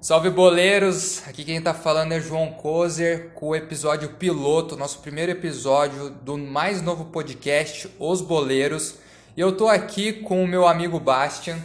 Salve 0.00 0.30
boleiros! 0.30 1.20
Aqui 1.28 1.44
quem 1.44 1.60
tá 1.60 1.74
falando 1.74 2.12
é 2.12 2.20
João 2.20 2.52
Kozer 2.52 3.32
com 3.34 3.48
o 3.48 3.54
episódio 3.54 4.14
piloto, 4.14 4.74
nosso 4.74 5.00
primeiro 5.00 5.30
episódio 5.30 6.08
do 6.08 6.38
mais 6.38 6.80
novo 6.80 7.04
podcast, 7.04 7.86
Os 7.98 8.22
Boleiros. 8.22 8.94
E 9.36 9.40
eu 9.42 9.54
tô 9.54 9.68
aqui 9.68 10.14
com 10.14 10.42
o 10.42 10.48
meu 10.48 10.66
amigo 10.66 10.98
Bastian. 10.98 11.58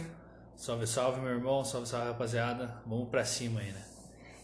Salve, 0.54 0.86
salve, 0.86 1.18
meu 1.18 1.30
irmão, 1.30 1.64
salve, 1.64 1.88
salve, 1.88 2.08
rapaziada. 2.08 2.76
Vamos 2.86 3.08
pra 3.08 3.24
cima 3.24 3.60
aí, 3.60 3.72
né? 3.72 3.82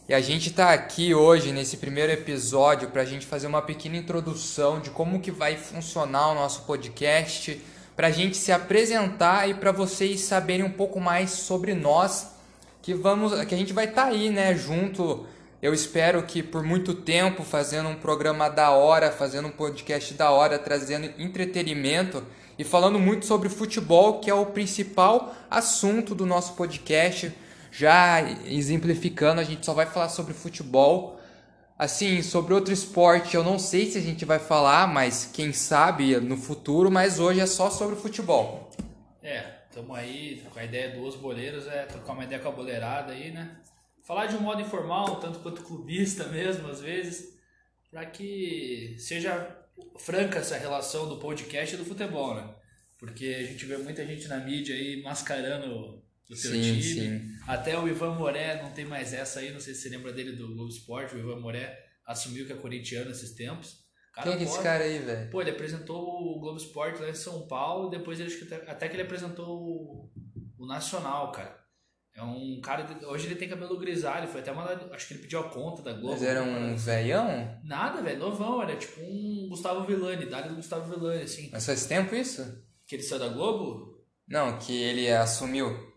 E 0.08 0.14
a 0.14 0.22
gente 0.22 0.50
tá 0.54 0.72
aqui 0.72 1.14
hoje 1.14 1.52
nesse 1.52 1.76
primeiro 1.76 2.12
episódio 2.12 2.88
pra 2.88 3.04
gente 3.04 3.26
fazer 3.26 3.46
uma 3.46 3.60
pequena 3.60 3.98
introdução 3.98 4.80
de 4.80 4.88
como 4.88 5.20
que 5.20 5.30
vai 5.30 5.58
funcionar 5.58 6.30
o 6.30 6.34
nosso 6.34 6.62
podcast, 6.62 7.62
pra 7.94 8.10
gente 8.10 8.38
se 8.38 8.52
apresentar 8.52 9.50
e 9.50 9.52
pra 9.52 9.70
vocês 9.70 10.22
saberem 10.22 10.64
um 10.64 10.72
pouco 10.72 10.98
mais 10.98 11.30
sobre 11.32 11.74
nós 11.74 12.32
que 12.82 12.92
vamos, 12.92 13.32
que 13.44 13.54
a 13.54 13.58
gente 13.58 13.72
vai 13.72 13.86
estar 13.86 14.02
tá 14.02 14.08
aí, 14.08 14.28
né, 14.28 14.54
junto. 14.54 15.24
Eu 15.62 15.72
espero 15.72 16.24
que 16.24 16.42
por 16.42 16.64
muito 16.64 16.92
tempo 16.92 17.44
fazendo 17.44 17.88
um 17.88 17.94
programa 17.94 18.48
da 18.48 18.70
hora, 18.70 19.12
fazendo 19.12 19.46
um 19.46 19.52
podcast 19.52 20.12
da 20.14 20.32
hora, 20.32 20.58
trazendo 20.58 21.08
entretenimento 21.16 22.24
e 22.58 22.64
falando 22.64 22.98
muito 22.98 23.24
sobre 23.24 23.48
futebol, 23.48 24.18
que 24.18 24.28
é 24.28 24.34
o 24.34 24.46
principal 24.46 25.32
assunto 25.48 26.16
do 26.16 26.26
nosso 26.26 26.54
podcast. 26.54 27.32
Já 27.70 28.20
exemplificando, 28.46 29.40
a 29.40 29.44
gente 29.44 29.64
só 29.64 29.72
vai 29.72 29.86
falar 29.86 30.08
sobre 30.08 30.34
futebol. 30.34 31.20
Assim, 31.78 32.22
sobre 32.22 32.52
outro 32.52 32.74
esporte, 32.74 33.36
eu 33.36 33.42
não 33.42 33.58
sei 33.58 33.90
se 33.90 33.98
a 33.98 34.00
gente 34.00 34.24
vai 34.24 34.38
falar, 34.38 34.86
mas 34.86 35.30
quem 35.32 35.52
sabe 35.52 36.16
no 36.20 36.36
futuro, 36.36 36.90
mas 36.90 37.18
hoje 37.18 37.40
é 37.40 37.46
só 37.46 37.70
sobre 37.70 37.96
futebol. 37.96 38.70
É, 39.22 39.61
Estamos 39.72 39.96
aí 39.96 40.38
com 40.52 40.58
a 40.58 40.64
ideia 40.64 40.94
dos 40.94 41.16
boleiros, 41.16 41.66
é 41.66 41.86
trocar 41.86 42.12
uma 42.12 42.24
ideia 42.24 42.38
com 42.38 42.48
a 42.50 42.52
boleirada 42.52 43.14
aí, 43.14 43.30
né? 43.30 43.58
Falar 44.02 44.26
de 44.26 44.36
um 44.36 44.40
modo 44.40 44.60
informal, 44.60 45.18
tanto 45.18 45.38
quanto 45.38 45.62
clubista 45.62 46.28
mesmo, 46.28 46.68
às 46.68 46.82
vezes, 46.82 47.38
para 47.90 48.04
que 48.04 48.94
seja 48.98 49.64
franca 49.98 50.40
essa 50.40 50.58
relação 50.58 51.08
do 51.08 51.16
podcast 51.16 51.74
e 51.74 51.78
do 51.78 51.86
futebol, 51.86 52.34
né? 52.34 52.54
Porque 52.98 53.24
a 53.24 53.42
gente 53.44 53.64
vê 53.64 53.78
muita 53.78 54.04
gente 54.04 54.28
na 54.28 54.36
mídia 54.40 54.74
aí 54.74 55.00
mascarando 55.00 56.04
o 56.28 56.36
seu 56.36 56.52
sim, 56.52 56.60
time. 56.60 56.82
Sim. 56.82 57.34
Até 57.48 57.78
o 57.78 57.88
Ivan 57.88 58.14
Moré 58.16 58.62
não 58.62 58.72
tem 58.72 58.84
mais 58.84 59.14
essa 59.14 59.40
aí, 59.40 59.52
não 59.52 59.60
sei 59.60 59.72
se 59.72 59.80
você 59.80 59.88
lembra 59.88 60.12
dele 60.12 60.32
do 60.32 60.48
Globo 60.48 60.68
Esporte, 60.68 61.14
o 61.14 61.18
Ivan 61.18 61.40
Moré 61.40 61.82
assumiu 62.04 62.44
que 62.44 62.52
é 62.52 62.56
corintiano 62.56 63.10
esses 63.10 63.30
tempos. 63.30 63.81
Cara, 64.12 64.30
Quem 64.30 64.40
é 64.40 64.42
esse 64.42 64.62
cara 64.62 64.84
aí, 64.84 64.98
velho? 64.98 65.30
Pô, 65.30 65.40
ele 65.40 65.50
apresentou 65.50 66.02
o 66.02 66.38
Globo 66.38 66.58
Esporte 66.58 67.00
lá 67.00 67.08
em 67.08 67.14
São 67.14 67.46
Paulo, 67.46 67.88
depois 67.88 68.20
ele, 68.20 68.30
até 68.66 68.86
que 68.88 68.94
ele 68.94 69.04
apresentou 69.04 69.48
o, 69.48 70.12
o 70.58 70.66
Nacional, 70.66 71.32
cara. 71.32 71.62
É 72.14 72.22
um 72.22 72.60
cara. 72.60 72.86
Hoje 73.06 73.26
ele 73.26 73.36
tem 73.36 73.48
cabelo 73.48 73.78
grisalho, 73.78 74.28
foi 74.28 74.42
até 74.42 74.52
mandado. 74.52 74.92
Acho 74.92 75.08
que 75.08 75.14
ele 75.14 75.22
pediu 75.22 75.40
a 75.40 75.48
conta 75.48 75.80
da 75.80 75.94
Globo. 75.94 76.10
Mas 76.10 76.22
era 76.22 76.42
um 76.42 76.76
velhão? 76.76 77.58
Nada, 77.64 78.02
velho, 78.02 78.18
novão, 78.18 78.62
era 78.62 78.76
tipo 78.76 79.00
um 79.00 79.46
Gustavo 79.48 79.86
Villani, 79.86 80.24
idade 80.24 80.50
do 80.50 80.56
Gustavo 80.56 80.92
Villani, 80.92 81.22
assim. 81.22 81.48
Mas 81.50 81.64
faz 81.64 81.86
tempo 81.86 82.14
isso? 82.14 82.62
Que 82.86 82.96
ele 82.96 83.02
saiu 83.02 83.20
da 83.20 83.28
Globo? 83.28 84.04
Não, 84.28 84.58
que 84.58 84.76
ele 84.76 85.10
assumiu. 85.10 85.90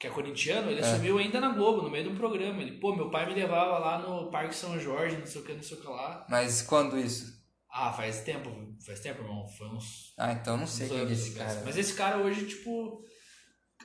Que 0.00 0.08
é 0.08 0.10
corintiano, 0.10 0.68
ele 0.68 0.80
é. 0.80 0.84
assumiu 0.84 1.16
ainda 1.16 1.40
na 1.40 1.50
Globo, 1.50 1.82
no 1.82 1.90
meio 1.90 2.04
de 2.04 2.10
um 2.10 2.16
programa. 2.16 2.60
Ele, 2.60 2.72
pô, 2.72 2.94
meu 2.94 3.08
pai 3.08 3.26
me 3.26 3.34
levava 3.34 3.78
lá 3.78 3.98
no 4.00 4.28
Parque 4.30 4.54
São 4.54 4.78
Jorge, 4.80 5.16
não 5.16 5.26
sei 5.26 5.40
o 5.40 5.44
que, 5.44 5.54
não 5.54 5.62
sei 5.62 5.76
o 5.78 5.80
que 5.80 5.86
lá. 5.86 6.26
Mas 6.28 6.60
quando 6.60 6.98
isso? 6.98 7.35
Ah, 7.78 7.92
faz 7.92 8.22
tempo, 8.22 8.50
faz 8.86 9.00
tempo, 9.00 9.20
irmão. 9.20 9.46
Foi 9.46 9.68
uns. 9.68 10.14
Ah, 10.16 10.32
então 10.32 10.56
não 10.56 10.66
sei 10.66 10.88
quem 10.88 11.00
é 11.00 11.12
esse 11.12 11.32
cara. 11.32 11.62
Mas 11.62 11.76
esse 11.76 11.92
cara 11.92 12.16
hoje, 12.16 12.46
tipo. 12.46 13.04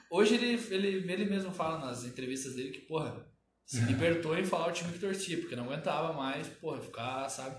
Hoje 0.10 0.36
ele, 0.36 0.54
ele, 0.70 1.12
ele 1.12 1.26
mesmo 1.26 1.52
fala 1.52 1.86
nas 1.86 2.06
entrevistas 2.06 2.56
dele 2.56 2.72
que, 2.72 2.80
porra, 2.80 3.26
se 3.66 3.80
uhum. 3.80 3.88
libertou 3.88 4.38
em 4.38 4.46
falar 4.46 4.70
o 4.70 4.72
time 4.72 4.94
que 4.94 5.00
torcia, 5.00 5.38
porque 5.38 5.58
não 5.58 5.66
aguentava 5.66 6.14
mais, 6.14 6.48
porra, 6.48 6.80
ficar, 6.80 7.28
sabe? 7.28 7.58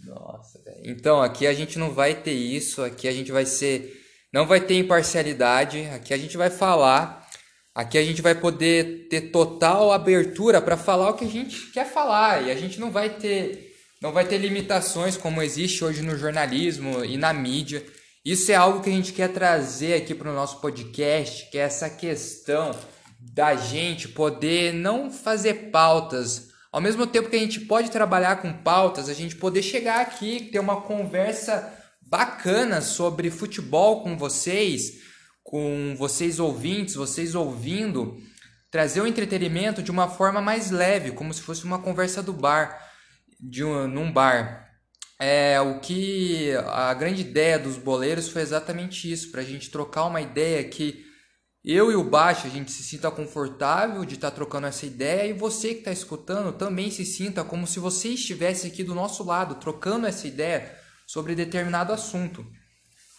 Nossa, 0.00 0.62
velho. 0.62 0.82
Então, 0.84 1.22
aqui 1.22 1.46
a 1.46 1.54
gente 1.54 1.78
não 1.78 1.90
vai 1.90 2.20
ter 2.20 2.34
isso, 2.34 2.82
aqui 2.82 3.08
a 3.08 3.12
gente 3.12 3.32
vai 3.32 3.46
ser. 3.46 3.98
Não 4.30 4.46
vai 4.46 4.60
ter 4.60 4.78
imparcialidade, 4.78 5.86
aqui 5.86 6.12
a 6.12 6.18
gente 6.18 6.36
vai 6.36 6.50
falar, 6.50 7.26
aqui 7.74 7.96
a 7.96 8.04
gente 8.04 8.20
vai 8.20 8.34
poder 8.34 9.08
ter 9.08 9.30
total 9.30 9.90
abertura 9.90 10.60
para 10.60 10.76
falar 10.76 11.10
o 11.10 11.14
que 11.14 11.24
a 11.24 11.30
gente 11.30 11.70
quer 11.70 11.86
falar, 11.90 12.42
e 12.42 12.50
a 12.50 12.56
gente 12.56 12.78
não 12.78 12.90
vai 12.90 13.16
ter 13.16 13.71
não 14.02 14.10
vai 14.10 14.26
ter 14.26 14.36
limitações 14.38 15.16
como 15.16 15.40
existe 15.40 15.84
hoje 15.84 16.02
no 16.02 16.18
jornalismo 16.18 17.04
e 17.04 17.16
na 17.16 17.32
mídia. 17.32 17.86
Isso 18.24 18.50
é 18.50 18.56
algo 18.56 18.82
que 18.82 18.90
a 18.90 18.92
gente 18.92 19.12
quer 19.12 19.28
trazer 19.28 19.94
aqui 19.94 20.12
para 20.12 20.28
o 20.28 20.34
nosso 20.34 20.60
podcast, 20.60 21.48
que 21.50 21.56
é 21.56 21.60
essa 21.60 21.88
questão 21.88 22.72
da 23.20 23.54
gente 23.54 24.08
poder 24.08 24.74
não 24.74 25.08
fazer 25.08 25.70
pautas, 25.70 26.48
ao 26.72 26.80
mesmo 26.80 27.06
tempo 27.06 27.30
que 27.30 27.36
a 27.36 27.38
gente 27.38 27.60
pode 27.60 27.92
trabalhar 27.92 28.42
com 28.42 28.52
pautas, 28.52 29.08
a 29.08 29.14
gente 29.14 29.36
poder 29.36 29.62
chegar 29.62 30.00
aqui, 30.00 30.48
ter 30.50 30.58
uma 30.58 30.80
conversa 30.80 31.72
bacana 32.00 32.80
sobre 32.80 33.30
futebol 33.30 34.02
com 34.02 34.16
vocês, 34.16 34.94
com 35.44 35.94
vocês 35.96 36.40
ouvintes, 36.40 36.96
vocês 36.96 37.36
ouvindo, 37.36 38.16
trazer 38.68 39.00
o 39.00 39.06
entretenimento 39.06 39.80
de 39.80 39.92
uma 39.92 40.08
forma 40.08 40.40
mais 40.40 40.72
leve, 40.72 41.12
como 41.12 41.32
se 41.32 41.40
fosse 41.40 41.62
uma 41.62 41.78
conversa 41.78 42.20
do 42.20 42.32
bar 42.32 42.90
de 43.42 43.64
um, 43.64 43.88
num 43.88 44.12
bar. 44.12 44.70
É, 45.20 45.60
o 45.60 45.80
que 45.80 46.52
a 46.66 46.94
grande 46.94 47.22
ideia 47.22 47.58
dos 47.58 47.76
boleiros 47.76 48.28
foi 48.28 48.42
exatamente 48.42 49.10
isso, 49.10 49.30
para 49.30 49.40
a 49.40 49.44
gente 49.44 49.70
trocar 49.70 50.04
uma 50.04 50.20
ideia 50.20 50.62
que 50.64 51.04
eu 51.64 51.92
e 51.92 51.94
o 51.94 52.02
baixo 52.02 52.48
a 52.48 52.50
gente 52.50 52.72
se 52.72 52.82
sinta 52.82 53.08
confortável 53.08 54.04
de 54.04 54.16
estar 54.16 54.30
tá 54.30 54.34
trocando 54.34 54.66
essa 54.66 54.84
ideia 54.84 55.28
e 55.28 55.32
você 55.32 55.74
que 55.74 55.78
está 55.78 55.92
escutando 55.92 56.52
também 56.52 56.90
se 56.90 57.04
sinta 57.04 57.44
como 57.44 57.68
se 57.68 57.78
você 57.78 58.08
estivesse 58.08 58.66
aqui 58.66 58.82
do 58.82 58.96
nosso 58.96 59.22
lado 59.22 59.54
trocando 59.56 60.08
essa 60.08 60.26
ideia 60.26 60.76
sobre 61.06 61.36
determinado 61.36 61.92
assunto. 61.92 62.44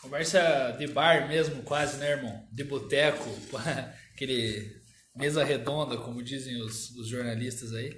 Conversa 0.02 0.76
de 0.78 0.88
bar 0.88 1.30
mesmo, 1.30 1.64
quase, 1.64 1.96
né, 1.96 2.12
irmão? 2.12 2.46
De 2.52 2.66
boteco, 2.66 3.30
aquele 4.14 4.84
mesa 5.16 5.46
redonda, 5.46 5.96
como 5.96 6.22
dizem 6.22 6.62
os, 6.62 6.90
os 6.98 7.08
jornalistas 7.08 7.74
aí. 7.74 7.98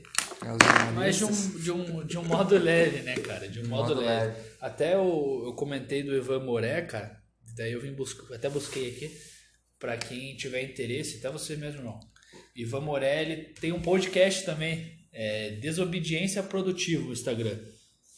Mas 0.93 1.17
de 1.17 1.25
um, 1.25 1.59
de, 1.59 1.71
um, 1.71 2.05
de 2.05 2.17
um 2.17 2.23
modo 2.23 2.57
leve, 2.57 3.01
né, 3.01 3.15
cara? 3.15 3.47
De 3.47 3.59
um 3.61 3.67
modo, 3.67 3.89
modo 3.89 4.01
leve. 4.01 4.33
leve. 4.33 4.49
Até 4.61 4.95
eu, 4.95 5.43
eu 5.45 5.53
comentei 5.53 6.03
do 6.03 6.15
Ivan 6.15 6.43
Moré, 6.43 6.81
cara. 6.81 7.21
Daí 7.55 7.71
eu 7.71 7.81
vim 7.81 7.93
buscar, 7.93 8.35
até 8.35 8.49
busquei 8.49 8.89
aqui, 8.89 9.11
para 9.79 9.97
quem 9.97 10.35
tiver 10.35 10.63
interesse, 10.63 11.17
até 11.17 11.29
você 11.29 11.55
mesmo 11.55 11.83
não. 11.83 11.99
Ivan 12.55 12.81
Moré, 12.81 13.21
ele 13.21 13.35
tem 13.53 13.71
um 13.71 13.81
podcast 13.81 14.45
também, 14.45 14.91
é 15.11 15.51
Desobediência 15.51 16.43
Produtiva, 16.43 17.07
o 17.07 17.13
Instagram. 17.13 17.57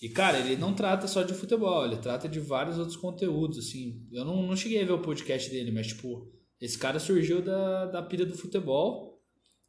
E, 0.02 0.10
cara, 0.10 0.40
ele 0.40 0.56
não 0.56 0.74
trata 0.74 1.08
só 1.08 1.24
de 1.24 1.34
futebol, 1.34 1.86
ele 1.86 1.98
trata 1.98 2.30
de 2.30 2.40
vários 2.40 2.78
outros 2.78 2.98
conteúdos, 2.98 3.58
assim. 3.58 4.08
Eu 4.12 4.24
não, 4.26 4.44
não 4.44 4.56
cheguei 4.56 4.82
a 4.82 4.86
ver 4.86 4.94
o 4.94 5.02
podcast 5.02 5.50
dele, 5.50 5.72
mas, 5.72 5.88
tipo, 5.88 6.32
esse 6.62 6.78
cara 6.78 7.00
surgiu 7.00 7.42
da, 7.42 7.86
da 7.86 8.02
pilha 8.02 8.26
do 8.26 8.38
futebol 8.38 9.17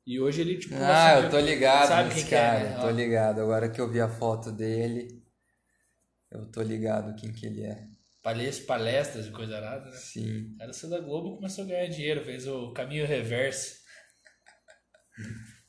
e 0.09 0.19
hoje 0.19 0.41
ele, 0.41 0.57
tipo. 0.57 0.75
Ah, 0.75 1.21
eu 1.21 1.29
tô 1.29 1.39
ligado 1.39 1.89
sabe 1.89 2.15
nesse 2.15 2.31
cara. 2.31 2.61
É, 2.61 2.71
né? 2.71 2.81
Tô 2.81 2.89
ligado. 2.89 3.43
Agora 3.43 3.69
que 3.69 3.79
eu 3.79 3.91
vi 3.91 4.01
a 4.01 4.09
foto 4.09 4.51
dele, 4.51 5.23
eu 6.31 6.51
tô 6.51 6.63
ligado 6.63 7.15
quem 7.15 7.31
que 7.31 7.45
ele 7.45 7.63
é. 7.63 7.85
Palestras, 8.23 8.67
palestras 8.67 9.27
e 9.27 9.31
coisa 9.31 9.61
nada, 9.61 9.85
né? 9.85 9.97
Sim. 9.99 10.55
O 10.55 10.57
cara 10.57 10.73
saiu 10.73 10.93
da 10.93 11.01
Globo 11.01 11.37
começou 11.37 11.63
a 11.63 11.67
ganhar 11.67 11.87
dinheiro, 11.89 12.25
fez 12.25 12.47
o 12.47 12.73
caminho 12.73 13.07
reverso. 13.07 13.75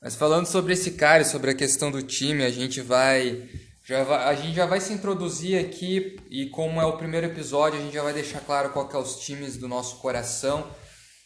Mas 0.01 0.15
falando 0.15 0.45
sobre 0.45 0.71
esse 0.71 0.91
cara 0.91 1.25
sobre 1.25 1.51
a 1.51 1.55
questão 1.55 1.91
do 1.91 2.01
time, 2.01 2.45
a 2.45 2.49
gente 2.49 2.79
vai, 2.79 3.49
já 3.85 4.05
vai, 4.05 4.23
a 4.23 4.35
gente 4.35 4.55
já 4.55 4.65
vai 4.65 4.79
se 4.79 4.93
introduzir 4.93 5.59
aqui 5.59 6.15
e 6.29 6.45
como 6.45 6.79
é 6.79 6.85
o 6.85 6.95
primeiro 6.95 7.27
episódio, 7.27 7.77
a 7.77 7.81
gente 7.81 7.93
já 7.93 8.03
vai 8.03 8.13
deixar 8.13 8.39
claro 8.39 8.69
qual 8.71 8.87
que 8.87 8.95
é 8.95 8.99
os 8.99 9.19
times 9.19 9.57
do 9.57 9.67
nosso 9.67 9.99
coração. 9.99 10.65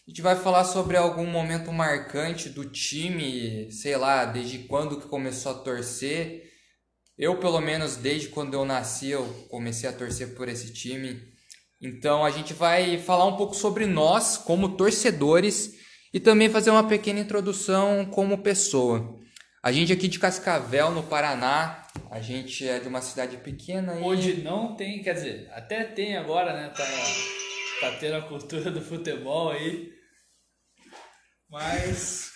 A 0.05 0.09
gente 0.11 0.21
vai 0.21 0.35
falar 0.35 0.65
sobre 0.65 0.97
algum 0.97 1.25
momento 1.25 1.71
marcante 1.71 2.49
do 2.49 2.65
time, 2.65 3.71
sei 3.71 3.95
lá, 3.95 4.25
desde 4.25 4.59
quando 4.59 4.99
que 4.99 5.07
começou 5.07 5.53
a 5.53 5.55
torcer. 5.55 6.43
Eu, 7.17 7.37
pelo 7.37 7.61
menos, 7.61 7.95
desde 7.95 8.27
quando 8.27 8.53
eu 8.53 8.65
nasci, 8.65 9.11
eu 9.11 9.23
comecei 9.49 9.87
a 9.87 9.93
torcer 9.93 10.35
por 10.35 10.49
esse 10.49 10.73
time. 10.73 11.21
Então, 11.81 12.25
a 12.25 12.31
gente 12.31 12.53
vai 12.53 12.97
falar 12.97 13.25
um 13.25 13.37
pouco 13.37 13.55
sobre 13.55 13.85
nós 13.85 14.35
como 14.35 14.75
torcedores 14.75 15.75
e 16.13 16.19
também 16.19 16.49
fazer 16.49 16.71
uma 16.71 16.85
pequena 16.85 17.21
introdução 17.21 18.05
como 18.05 18.43
pessoa. 18.43 19.17
A 19.63 19.71
gente 19.71 19.93
aqui 19.93 20.09
de 20.09 20.19
Cascavel, 20.19 20.91
no 20.91 21.03
Paraná, 21.03 21.87
a 22.11 22.19
gente 22.19 22.67
é 22.67 22.77
de 22.77 22.89
uma 22.89 23.01
cidade 23.01 23.37
pequena. 23.37 23.97
E... 23.97 24.03
Onde 24.03 24.41
não 24.41 24.75
tem, 24.75 25.01
quer 25.01 25.13
dizer, 25.13 25.49
até 25.53 25.85
tem 25.85 26.17
agora, 26.17 26.51
né? 26.51 26.73
Tá 26.75 26.83
tá 27.83 27.91
tendo 27.99 28.15
a 28.15 28.21
cultura 28.21 28.71
do 28.71 28.81
futebol 28.81 29.51
aí. 29.51 29.92
Mas. 31.53 32.31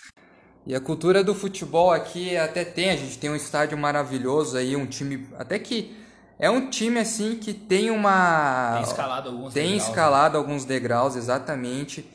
E 0.64 0.76
a 0.76 0.80
cultura 0.80 1.24
do 1.24 1.34
futebol 1.34 1.90
aqui 1.90 2.36
até 2.36 2.64
tem, 2.64 2.90
a 2.90 2.96
gente 2.96 3.18
tem 3.18 3.28
um 3.28 3.34
estádio 3.34 3.76
maravilhoso 3.76 4.56
aí, 4.56 4.76
um 4.76 4.86
time. 4.86 5.26
Até 5.36 5.58
que 5.58 5.96
é 6.38 6.48
um 6.48 6.70
time 6.70 7.00
assim 7.00 7.34
que 7.34 7.52
tem 7.52 7.90
uma. 7.90 8.74
Tem 8.74 8.82
escalado 8.84 9.28
alguns 9.30 9.52
tem 9.52 9.64
degraus. 9.64 9.82
Tem 9.82 9.90
escalado 9.90 10.32
né? 10.34 10.38
alguns 10.38 10.64
degraus, 10.64 11.16
exatamente. 11.16 12.08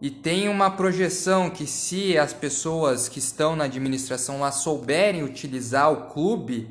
e 0.00 0.10
tem 0.10 0.48
uma 0.48 0.68
projeção 0.68 1.48
que 1.48 1.64
se 1.64 2.18
as 2.18 2.32
pessoas 2.32 3.08
que 3.08 3.20
estão 3.20 3.54
na 3.54 3.64
administração 3.64 4.40
lá 4.40 4.50
souberem 4.50 5.22
utilizar 5.22 5.92
o 5.92 6.08
clube, 6.12 6.68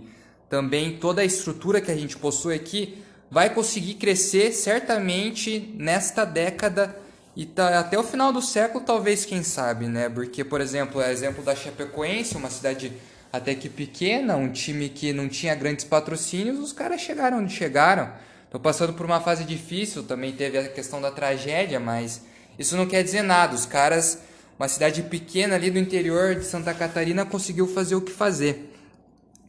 também 0.50 0.98
toda 0.98 1.22
a 1.22 1.26
estrutura 1.26 1.80
que 1.80 1.90
a 1.90 1.96
gente 1.96 2.18
possui 2.18 2.56
aqui 2.56 3.02
vai 3.30 3.50
conseguir 3.50 3.94
crescer 3.94 4.52
certamente 4.52 5.74
nesta 5.78 6.26
década 6.26 7.01
e 7.36 7.46
tá, 7.46 7.80
até 7.80 7.98
o 7.98 8.04
final 8.04 8.34
do 8.34 8.42
século, 8.42 8.84
talvez, 8.84 9.26
quem 9.26 9.42
sabe, 9.44 9.88
né? 9.88 10.10
Porque, 10.10 10.44
por 10.44 10.60
exemplo, 10.60 11.02
é 11.02 11.12
exemplo 11.12 11.44
da 11.44 11.56
Chapecoense, 11.56 12.36
uma 12.36 12.50
cidade 12.50 12.92
até 13.32 13.56
que 13.56 13.70
pequena, 13.70 14.36
um 14.36 14.52
time 14.52 14.90
que 14.90 15.14
não 15.14 15.30
tinha 15.30 15.56
grandes 15.56 15.86
patrocínios, 15.86 16.60
os 16.60 16.74
caras 16.74 17.00
chegaram 17.00 17.40
onde 17.40 17.54
chegaram. 17.54 18.12
Estão 18.44 18.60
passando 18.60 18.94
por 18.94 19.06
uma 19.06 19.22
fase 19.22 19.46
difícil, 19.46 20.04
também 20.04 20.34
teve 20.34 20.58
a 20.58 20.68
questão 20.68 21.00
da 21.00 21.10
tragédia, 21.10 21.80
mas 21.80 22.22
isso 22.60 22.76
não 22.76 22.86
quer 22.86 23.02
dizer 23.02 23.22
nada. 23.22 23.56
Os 23.56 23.66
caras, 23.66 24.20
uma 24.60 24.68
cidade 24.68 25.02
pequena 25.04 25.56
ali 25.56 25.72
do 25.72 25.80
interior 25.80 26.36
de 26.36 26.44
Santa 26.44 26.74
Catarina, 26.74 27.26
conseguiu 27.26 27.66
fazer 27.66 27.96
o 27.96 28.02
que 28.02 28.12
fazer. 28.12 28.76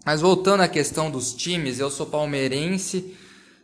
Mas 0.05 0.21
voltando 0.21 0.63
à 0.63 0.69
questão 0.69 1.11
dos 1.11 1.35
times, 1.35 1.81
eu 1.81 1.91
sou 1.91 2.07
palmeirense, 2.07 3.17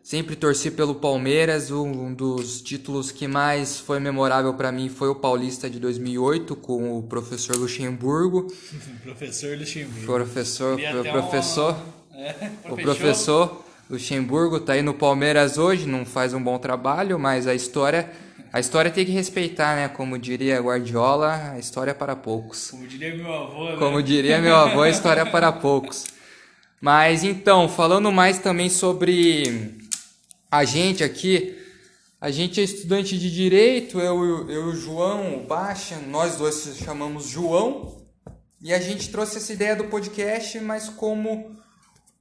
sempre 0.08 0.34
torci 0.34 0.70
pelo 0.70 0.94
Palmeiras. 0.94 1.70
Um 1.70 2.14
dos 2.14 2.62
títulos 2.62 3.12
que 3.12 3.28
mais 3.28 3.78
foi 3.78 4.00
memorável 4.00 4.54
para 4.54 4.72
mim 4.72 4.88
foi 4.88 5.10
o 5.10 5.14
Paulista 5.14 5.68
de 5.68 5.78
2008 5.78 6.56
com 6.56 6.98
o 6.98 7.02
professor 7.02 7.54
Luxemburgo. 7.56 8.50
professor 9.04 9.58
Luxemburgo. 9.58 10.06
Professor, 10.06 10.80
o 10.80 11.12
professor, 11.12 11.76
uma... 12.10 12.24
é, 12.24 12.50
o 12.72 12.76
professor 12.76 13.62
Luxemburgo 13.90 14.58
tá 14.60 14.72
aí 14.72 14.80
no 14.80 14.94
Palmeiras 14.94 15.58
hoje, 15.58 15.86
não 15.86 16.06
faz 16.06 16.32
um 16.32 16.42
bom 16.42 16.56
trabalho, 16.58 17.18
mas 17.18 17.46
a 17.46 17.54
história 17.54 18.10
a 18.50 18.58
história 18.58 18.90
tem 18.90 19.04
que 19.04 19.12
respeitar, 19.12 19.76
né? 19.76 19.88
Como 19.88 20.18
diria 20.18 20.58
Guardiola, 20.58 21.52
a 21.52 21.58
história 21.58 21.90
é 21.90 21.94
para 21.94 22.16
poucos. 22.16 22.70
Como 22.70 22.86
diria 22.86 23.14
meu 23.14 23.30
avô, 23.30 23.64
né? 23.64 23.76
Como 23.76 24.02
diria 24.02 24.38
meu 24.38 24.56
avô, 24.56 24.80
a 24.80 24.88
história 24.88 25.20
é 25.20 25.24
para 25.26 25.52
poucos. 25.52 26.06
Mas 26.80 27.24
então, 27.24 27.68
falando 27.68 28.10
mais 28.10 28.38
também 28.38 28.70
sobre 28.70 29.76
a 30.50 30.64
gente 30.64 31.04
aqui, 31.04 31.56
a 32.20 32.30
gente 32.30 32.60
é 32.60 32.64
estudante 32.64 33.18
de 33.18 33.30
direito, 33.30 34.00
eu, 34.00 34.48
eu 34.50 34.68
e 34.68 34.72
o 34.72 34.76
João, 34.76 35.38
o 35.38 35.46
Baixa, 35.46 35.96
nós 35.98 36.36
dois 36.36 36.76
chamamos 36.76 37.28
João, 37.28 38.06
e 38.60 38.72
a 38.72 38.80
gente 38.80 39.10
trouxe 39.10 39.36
essa 39.36 39.52
ideia 39.52 39.76
do 39.76 39.84
podcast, 39.84 40.58
mas 40.60 40.88
como 40.88 41.56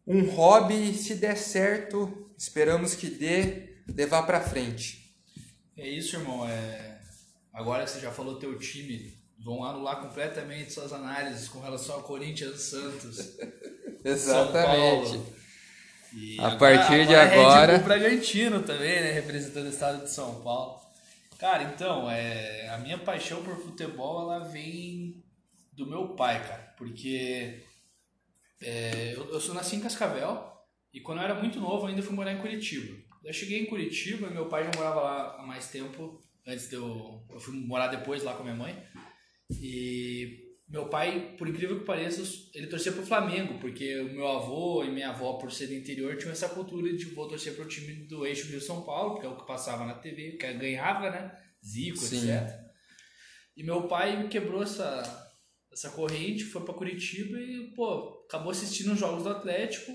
um 0.05 0.29
hobby, 0.29 0.93
se 0.93 1.15
der 1.15 1.35
certo, 1.35 2.29
esperamos 2.37 2.93
que 2.95 3.09
dê, 3.09 3.77
levar 3.87 4.23
para 4.23 4.41
frente. 4.41 5.15
É 5.75 5.87
isso, 5.87 6.15
irmão. 6.15 6.47
É... 6.47 6.99
Agora 7.53 7.83
que 7.83 7.91
você 7.91 7.99
já 7.99 8.11
falou 8.11 8.37
teu 8.37 8.57
time, 8.59 9.13
vão 9.43 9.63
anular 9.63 10.01
completamente 10.01 10.73
suas 10.73 10.93
análises 10.93 11.47
com 11.47 11.59
relação 11.59 11.95
ao 11.95 12.03
Corinthians 12.03 12.61
Santos. 12.61 13.37
Exatamente. 14.05 15.36
E 16.17 16.39
a 16.39 16.47
agora, 16.47 16.79
partir 16.79 17.05
de 17.05 17.13
agora. 17.15 17.41
agora... 17.41 17.71
Red 17.73 17.77
Bull 17.77 17.87
Bragantino 17.87 18.63
também, 18.63 19.01
né? 19.01 19.11
Representando 19.11 19.67
o 19.67 19.69
estado 19.69 20.03
de 20.03 20.09
São 20.09 20.41
Paulo. 20.41 20.81
Cara, 21.37 21.61
então, 21.63 22.09
é, 22.09 22.67
a 22.69 22.79
minha 22.79 22.97
paixão 22.97 23.43
por 23.43 23.55
futebol 23.55 24.23
ela 24.23 24.39
vem 24.45 25.23
do 25.73 25.85
meu 25.85 26.15
pai, 26.15 26.41
cara. 26.41 26.73
Porque 26.75 27.61
é, 28.63 29.13
eu, 29.15 29.31
eu 29.31 29.39
sou 29.39 29.53
nasci 29.53 29.75
em 29.75 29.79
Cascavel 29.79 30.51
e 30.91 30.99
quando 30.99 31.19
eu 31.19 31.25
era 31.25 31.35
muito 31.35 31.59
novo 31.59 31.85
ainda 31.85 32.01
fui 32.01 32.15
morar 32.15 32.33
em 32.33 32.41
Curitiba. 32.41 32.97
Eu 33.23 33.31
cheguei 33.31 33.61
em 33.61 33.67
Curitiba, 33.67 34.31
meu 34.31 34.47
pai 34.47 34.63
já 34.63 34.71
morava 34.75 35.01
lá 35.01 35.35
há 35.37 35.43
mais 35.45 35.69
tempo, 35.69 36.23
antes 36.47 36.67
de 36.67 36.77
eu. 36.77 37.23
Eu 37.29 37.39
fui 37.39 37.53
morar 37.53 37.87
depois 37.87 38.23
lá 38.23 38.33
com 38.33 38.41
a 38.41 38.45
minha 38.45 38.55
mãe. 38.55 38.83
E 39.61 40.46
meu 40.67 40.89
pai, 40.89 41.35
por 41.37 41.47
incrível 41.47 41.79
que 41.79 41.85
pareça, 41.85 42.21
ele 42.53 42.67
torcia 42.67 42.91
pro 42.91 43.05
Flamengo, 43.05 43.57
porque 43.59 43.99
o 44.01 44.13
meu 44.13 44.27
avô 44.27 44.83
e 44.83 44.91
minha 44.91 45.09
avó, 45.09 45.33
por 45.33 45.49
ser 45.49 45.67
do 45.67 45.73
interior, 45.73 46.17
tinham 46.17 46.31
essa 46.31 46.49
cultura 46.49 46.91
de 46.91 47.05
vou 47.05 47.27
torcer 47.27 47.55
pro 47.55 47.67
time 47.67 48.05
do 48.05 48.25
eixo 48.25 48.47
Rio-São 48.47 48.83
Paulo, 48.83 49.17
que 49.19 49.25
é 49.25 49.29
o 49.29 49.37
que 49.37 49.47
passava 49.47 49.85
na 49.85 49.93
TV, 49.93 50.33
que 50.33 50.53
ganhava, 50.53 51.09
né? 51.09 51.31
Zico, 51.65 51.97
Sim. 51.97 52.17
etc. 52.17 52.53
E 53.55 53.63
meu 53.63 53.87
pai 53.87 54.27
quebrou 54.27 54.61
essa, 54.61 55.31
essa 55.71 55.89
corrente, 55.91 56.43
foi 56.43 56.63
para 56.63 56.73
Curitiba 56.73 57.39
e, 57.39 57.71
pô, 57.73 58.25
acabou 58.27 58.51
assistindo 58.51 58.91
os 58.91 58.99
jogos 58.99 59.23
do 59.23 59.29
Atlético 59.29 59.91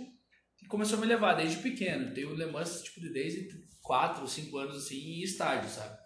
e 0.62 0.66
começou 0.66 0.96
a 0.96 1.00
me 1.02 1.06
levar 1.06 1.34
desde 1.34 1.58
pequeno. 1.58 2.14
Tenho 2.14 2.32
lembranças, 2.32 2.82
tipo, 2.82 2.98
de 2.98 3.12
desde 3.12 3.46
4 3.82 4.22
ou 4.22 4.28
5 4.28 4.56
anos, 4.56 4.76
assim, 4.76 4.96
em 4.96 5.22
estádio, 5.22 5.68
sabe? 5.68 6.01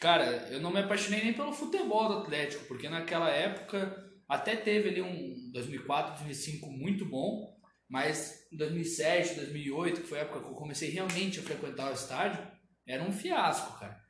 Cara, 0.00 0.48
eu 0.50 0.60
não 0.60 0.72
me 0.72 0.80
apaixonei 0.80 1.22
nem 1.22 1.32
pelo 1.32 1.52
futebol 1.52 2.08
do 2.08 2.18
Atlético, 2.18 2.64
porque 2.66 2.88
naquela 2.88 3.30
época 3.30 4.10
até 4.28 4.56
teve 4.56 4.88
ali 4.88 5.02
um 5.02 5.50
2004, 5.52 6.14
2005 6.24 6.70
muito 6.70 7.04
bom, 7.04 7.54
mas 7.88 8.48
em 8.50 8.56
2007, 8.56 9.34
2008, 9.34 10.00
que 10.00 10.06
foi 10.06 10.18
a 10.18 10.22
época 10.22 10.40
que 10.40 10.46
eu 10.46 10.54
comecei 10.54 10.88
realmente 10.90 11.38
a 11.38 11.42
frequentar 11.42 11.90
o 11.90 11.94
estádio, 11.94 12.46
era 12.86 13.02
um 13.02 13.12
fiasco, 13.12 13.78
cara. 13.78 14.00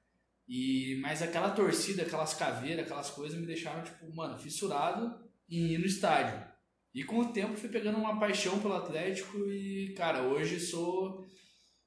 E 0.49 0.99
mas 1.01 1.23
aquela 1.23 1.51
torcida, 1.51 2.03
aquelas 2.03 2.35
caveiras, 2.35 2.85
aquelas 2.85 3.11
coisas 3.11 3.39
me 3.39 3.47
deixaram 3.47 3.83
tipo, 3.83 4.15
mano, 4.15 4.39
fissurado 4.39 5.19
em 5.49 5.73
ir 5.73 5.79
no 5.79 5.87
estádio. 5.87 6.47
E 6.95 7.05
com 7.05 7.19
o 7.19 7.33
tempo 7.33 7.57
fui 7.57 7.71
pegando 7.71 7.99
uma 7.99 8.21
paixão 8.21 8.61
pelo 8.61 8.75
Atlético 8.75 9.39
e, 9.51 9.95
cara, 9.97 10.23
hoje 10.23 10.61
sou 10.61 11.25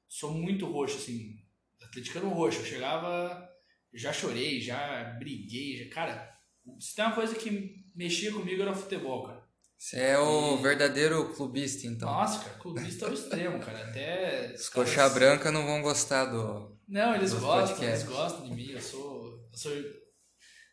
sou 0.08 0.32
muito 0.32 0.66
roxo 0.66 0.98
assim, 0.98 1.36
atleticano 1.80 2.28
roxo. 2.30 2.60
Eu 2.60 2.66
chegava 2.66 3.48
já 3.96 4.12
chorei, 4.12 4.60
já 4.60 5.16
briguei, 5.18 5.76
já, 5.76 5.94
cara, 5.94 6.36
se 6.78 6.94
tem 6.94 7.04
uma 7.04 7.14
coisa 7.14 7.34
que 7.34 7.84
mexia 7.94 8.32
comigo 8.32 8.62
era 8.62 8.74
futebol, 8.74 9.26
cara. 9.26 9.46
Você 9.78 9.98
é 9.98 10.18
o 10.18 10.58
e... 10.58 10.62
verdadeiro 10.62 11.34
clubista, 11.34 11.86
então. 11.86 12.08
Nossa, 12.08 12.42
cara, 12.42 12.58
clubista 12.58 13.06
ao 13.06 13.12
extremo, 13.12 13.58
cara. 13.60 13.78
Até. 13.88 14.52
Os 14.56 14.68
caras... 14.68 14.90
coxa 14.90 15.08
branca 15.10 15.52
não 15.52 15.66
vão 15.66 15.82
gostar 15.82 16.26
do. 16.26 16.76
Não, 16.88 17.14
eles 17.14 17.32
gostam, 17.32 17.76
podcasts. 17.76 18.04
eles 18.04 18.16
gostam 18.16 18.44
de 18.44 18.54
mim. 18.54 18.70
Eu 18.70 18.80
sou, 18.80 19.48
eu 19.52 19.58
sou. 19.58 19.72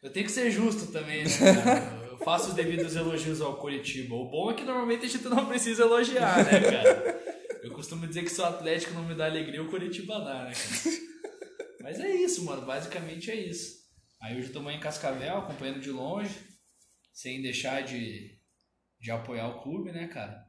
Eu 0.01 0.11
tenho 0.11 0.25
que 0.25 0.31
ser 0.31 0.49
justo 0.51 0.91
também, 0.91 1.23
né, 1.23 1.29
cara? 1.63 2.07
Eu 2.11 2.17
faço 2.19 2.49
os 2.49 2.53
devidos 2.53 2.95
elogios 2.95 3.41
ao 3.41 3.57
Curitiba. 3.57 4.15
O 4.15 4.29
bom 4.29 4.51
é 4.51 4.53
que 4.53 4.63
normalmente 4.63 5.05
a 5.05 5.09
gente 5.09 5.27
não 5.27 5.45
precisa 5.45 5.83
elogiar, 5.83 6.45
né, 6.45 6.59
cara? 6.61 7.23
Eu 7.61 7.71
costumo 7.71 8.05
dizer 8.07 8.23
que 8.23 8.29
se 8.29 8.39
o 8.41 8.45
Atlético 8.45 8.93
não 8.93 9.03
me 9.03 9.15
dá 9.15 9.25
alegria, 9.25 9.61
o 9.61 9.69
Curitiba 9.69 10.19
dá, 10.19 10.43
né, 10.45 10.53
cara? 10.53 10.97
Mas 11.83 11.99
é 11.99 12.09
isso, 12.15 12.45
mano. 12.45 12.65
Basicamente 12.65 13.29
é 13.29 13.35
isso. 13.35 13.83
Aí 14.21 14.37
hoje 14.37 14.47
eu 14.47 14.53
tô 14.53 14.69
em 14.71 14.79
Cascavel, 14.79 15.39
acompanhando 15.39 15.81
de 15.81 15.91
longe, 15.91 16.33
sem 17.11 17.41
deixar 17.41 17.81
de, 17.81 18.39
de 19.01 19.11
apoiar 19.11 19.49
o 19.49 19.61
clube, 19.61 19.91
né, 19.91 20.07
cara? 20.07 20.47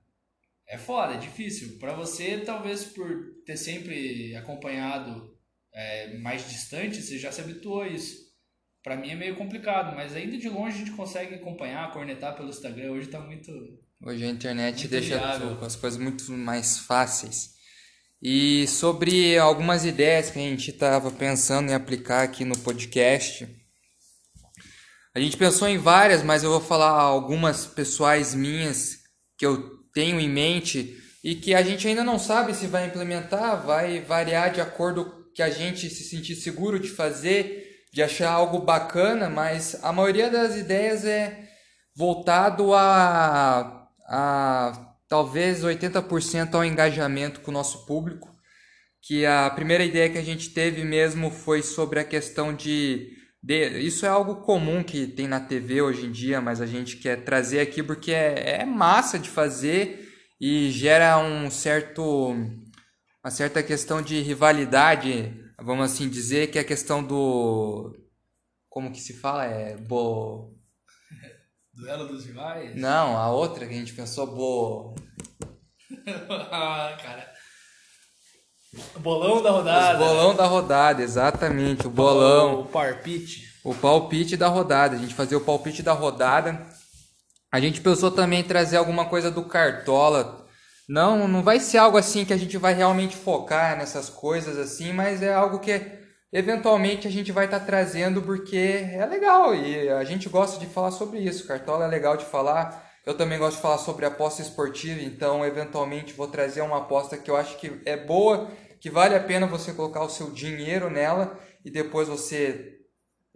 É 0.68 0.78
foda, 0.78 1.14
é 1.14 1.18
difícil. 1.18 1.76
Para 1.80 1.92
você, 1.92 2.38
talvez 2.38 2.85
por 2.85 3.42
ter 3.44 3.56
sempre 3.56 4.35
acompanhado 4.37 5.37
é, 5.75 6.16
mais 6.18 6.49
distante, 6.49 7.02
você 7.02 7.18
já 7.18 7.32
se 7.32 7.40
habituou 7.40 7.82
a 7.82 7.88
isso. 7.88 8.32
Para 8.80 8.97
mim 8.97 9.11
é 9.11 9.16
meio 9.16 9.35
complicado, 9.35 9.97
mas 9.97 10.14
ainda 10.14 10.38
de 10.38 10.49
longe 10.49 10.76
a 10.76 10.78
gente 10.78 10.92
consegue 10.92 11.35
acompanhar, 11.35 11.92
cornetar 11.92 12.37
pelo 12.37 12.50
Instagram. 12.50 12.92
Hoje 12.92 13.09
tá 13.09 13.18
muito. 13.18 13.50
Hoje 14.00 14.25
a 14.25 14.28
internet 14.28 14.87
deixa 14.87 15.20
as 15.61 15.75
coisas 15.75 15.99
muito 15.99 16.30
mais 16.30 16.78
fáceis. 16.78 17.53
E 18.26 18.66
sobre 18.66 19.37
algumas 19.37 19.85
ideias 19.85 20.31
que 20.31 20.38
a 20.38 20.43
gente 20.43 20.71
estava 20.71 21.11
pensando 21.11 21.69
em 21.69 21.75
aplicar 21.75 22.23
aqui 22.23 22.43
no 22.43 22.57
podcast. 22.57 23.47
A 25.14 25.21
gente 25.21 25.37
pensou 25.37 25.69
em 25.69 25.76
várias, 25.76 26.23
mas 26.23 26.43
eu 26.43 26.49
vou 26.49 26.61
falar 26.62 26.88
algumas 26.88 27.66
pessoais 27.66 28.35
minhas 28.35 29.00
que 29.37 29.45
eu 29.45 29.78
tenho 29.93 30.19
em 30.19 30.31
mente 30.31 30.97
e 31.23 31.35
que 31.35 31.54
a 31.54 31.62
gente 31.62 31.87
ainda 31.87 32.02
não 32.02 32.19
sabe 32.19 32.54
se 32.54 32.66
vai 32.66 32.87
implementar, 32.87 33.62
vai 33.62 34.00
variar 34.00 34.50
de 34.50 34.61
acordo 34.62 35.31
que 35.35 35.43
a 35.43 35.50
gente 35.50 35.90
se 35.90 36.02
sentir 36.02 36.35
seguro 36.35 36.81
de 36.81 36.88
fazer, 36.88 37.85
de 37.93 38.02
achar 38.02 38.31
algo 38.31 38.61
bacana, 38.61 39.28
mas 39.28 39.76
a 39.85 39.93
maioria 39.93 40.31
das 40.31 40.57
ideias 40.57 41.04
é 41.04 41.47
voltado 41.95 42.73
a, 42.73 43.87
a 44.09 44.93
talvez 45.14 45.62
80% 45.62 46.54
ao 46.54 46.64
engajamento 46.64 47.40
com 47.40 47.52
o 47.52 47.54
nosso 47.54 47.87
público, 47.87 48.35
que 49.00 49.25
a 49.25 49.49
primeira 49.49 49.85
ideia 49.85 50.11
que 50.11 50.18
a 50.18 50.25
gente 50.25 50.50
teve 50.50 50.83
mesmo 50.83 51.30
foi 51.30 51.62
sobre 51.62 52.00
a 52.00 52.04
questão 52.04 52.52
de, 52.52 53.12
de 53.40 53.78
isso 53.78 54.04
é 54.04 54.09
algo 54.09 54.42
comum 54.42 54.83
que 54.83 55.06
tem 55.06 55.28
na 55.28 55.38
TV 55.38 55.80
hoje 55.80 56.06
em 56.06 56.11
dia, 56.11 56.40
mas 56.40 56.61
a 56.61 56.66
gente 56.66 56.97
quer 56.97 57.23
trazer 57.23 57.61
aqui 57.61 57.80
porque 57.80 58.11
é, 58.11 58.62
é 58.62 58.64
massa 58.64 59.16
de 59.16 59.30
fazer 59.30 60.12
e 60.40 60.68
gera 60.73 61.16
um 61.16 61.49
certo 61.49 62.02
uma 63.23 63.30
certa 63.30 63.62
questão 63.62 64.02
de 64.02 64.21
rivalidade, 64.21 65.33
vamos 65.62 65.85
assim 65.92 66.09
dizer, 66.09 66.50
que 66.50 66.59
é 66.59 66.62
a 66.62 66.64
questão 66.64 67.04
do 67.04 67.94
como 68.68 68.90
que 68.90 69.00
se 69.00 69.12
fala? 69.12 69.44
É 69.44 69.76
bo 69.76 70.59
Duelo 71.76 72.07
dos 72.07 72.25
rivais? 72.25 72.76
Não, 72.76 73.16
a 73.16 73.31
outra 73.31 73.66
que 73.66 73.75
a 73.75 73.76
gente 73.76 73.93
pensou, 73.93 74.26
bo. 74.28 74.95
ah, 76.52 76.97
cara. 77.02 77.28
Bolão 78.99 79.43
da 79.43 79.50
rodada. 79.50 79.97
O 79.97 80.07
bolão 80.07 80.35
da 80.37 80.47
rodada, 80.47 81.02
exatamente, 81.02 81.87
o 81.87 81.90
bolão. 81.90 82.61
O 82.61 82.64
parpite. 82.66 83.43
O 83.64 83.75
palpite 83.75 84.37
da 84.37 84.47
rodada. 84.47 84.95
A 84.95 84.99
gente 84.99 85.14
fazer 85.14 85.35
o 85.35 85.40
palpite 85.40 85.83
da 85.83 85.93
rodada. 85.93 86.64
A 87.52 87.61
gente 87.61 87.81
pensou 87.81 88.11
também 88.11 88.40
em 88.40 88.45
trazer 88.45 88.76
alguma 88.76 89.07
coisa 89.07 89.31
do 89.31 89.45
Cartola. 89.45 90.47
Não, 90.88 91.26
não 91.26 91.43
vai 91.43 91.59
ser 91.59 91.78
algo 91.78 91.97
assim 91.97 92.25
que 92.25 92.33
a 92.33 92.37
gente 92.37 92.57
vai 92.57 92.75
realmente 92.75 93.16
focar 93.16 93.76
nessas 93.76 94.09
coisas 94.09 94.59
assim, 94.59 94.93
mas 94.93 95.23
é 95.23 95.33
algo 95.33 95.59
que 95.59 96.03
eventualmente 96.35 97.07
a 97.07 97.11
gente 97.11 97.31
vai 97.31 97.45
estar 97.45 97.61
tá 97.61 97.64
trazendo 97.64 98.21
porque 98.21 98.57
é 98.57 99.07
legal 99.07 99.55
e 99.55 99.88
a 99.88 100.03
gente 100.03 100.29
gosta 100.29 100.59
de 100.59 100.67
falar 100.67 100.91
sobre 100.91 101.21
isso. 101.21 101.47
Cartola 101.47 101.85
é 101.85 101.88
legal 101.88 102.17
de 102.17 102.25
falar. 102.25 102.93
Eu 103.07 103.14
também 103.14 103.38
gosto 103.38 103.57
de 103.57 103.62
falar 103.62 103.79
sobre 103.79 104.05
aposta 104.05 104.43
esportiva, 104.43 105.00
então 105.00 105.47
eventualmente 105.47 106.12
vou 106.12 106.26
trazer 106.26 106.62
uma 106.62 106.79
aposta 106.79 107.17
que 107.17 107.31
eu 107.31 107.37
acho 107.37 107.57
que 107.59 107.81
é 107.85 107.97
boa, 107.97 108.50
que 108.81 108.91
vale 108.91 109.14
a 109.14 109.21
pena 109.21 109.47
você 109.47 109.73
colocar 109.73 110.03
o 110.03 110.09
seu 110.09 110.31
dinheiro 110.31 110.91
nela 110.91 111.38
e 111.64 111.71
depois 111.71 112.09
você, 112.09 112.79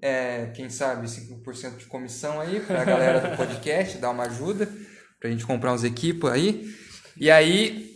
é, 0.03 0.47
quem 0.57 0.69
sabe, 0.69 1.07
5% 1.07 1.77
de 1.77 1.87
comissão 1.87 2.41
aí 2.41 2.61
para 2.61 2.81
a 2.81 2.85
galera 2.85 3.21
do 3.21 3.37
podcast, 3.39 3.99
dar 3.99 4.11
uma 4.11 4.25
ajuda 4.25 4.67
para 5.21 5.29
a 5.29 5.31
gente 5.31 5.47
comprar 5.47 5.73
uns 5.73 5.85
equipos 5.85 6.31
aí. 6.31 6.65
E 7.17 7.31
aí 7.31 7.88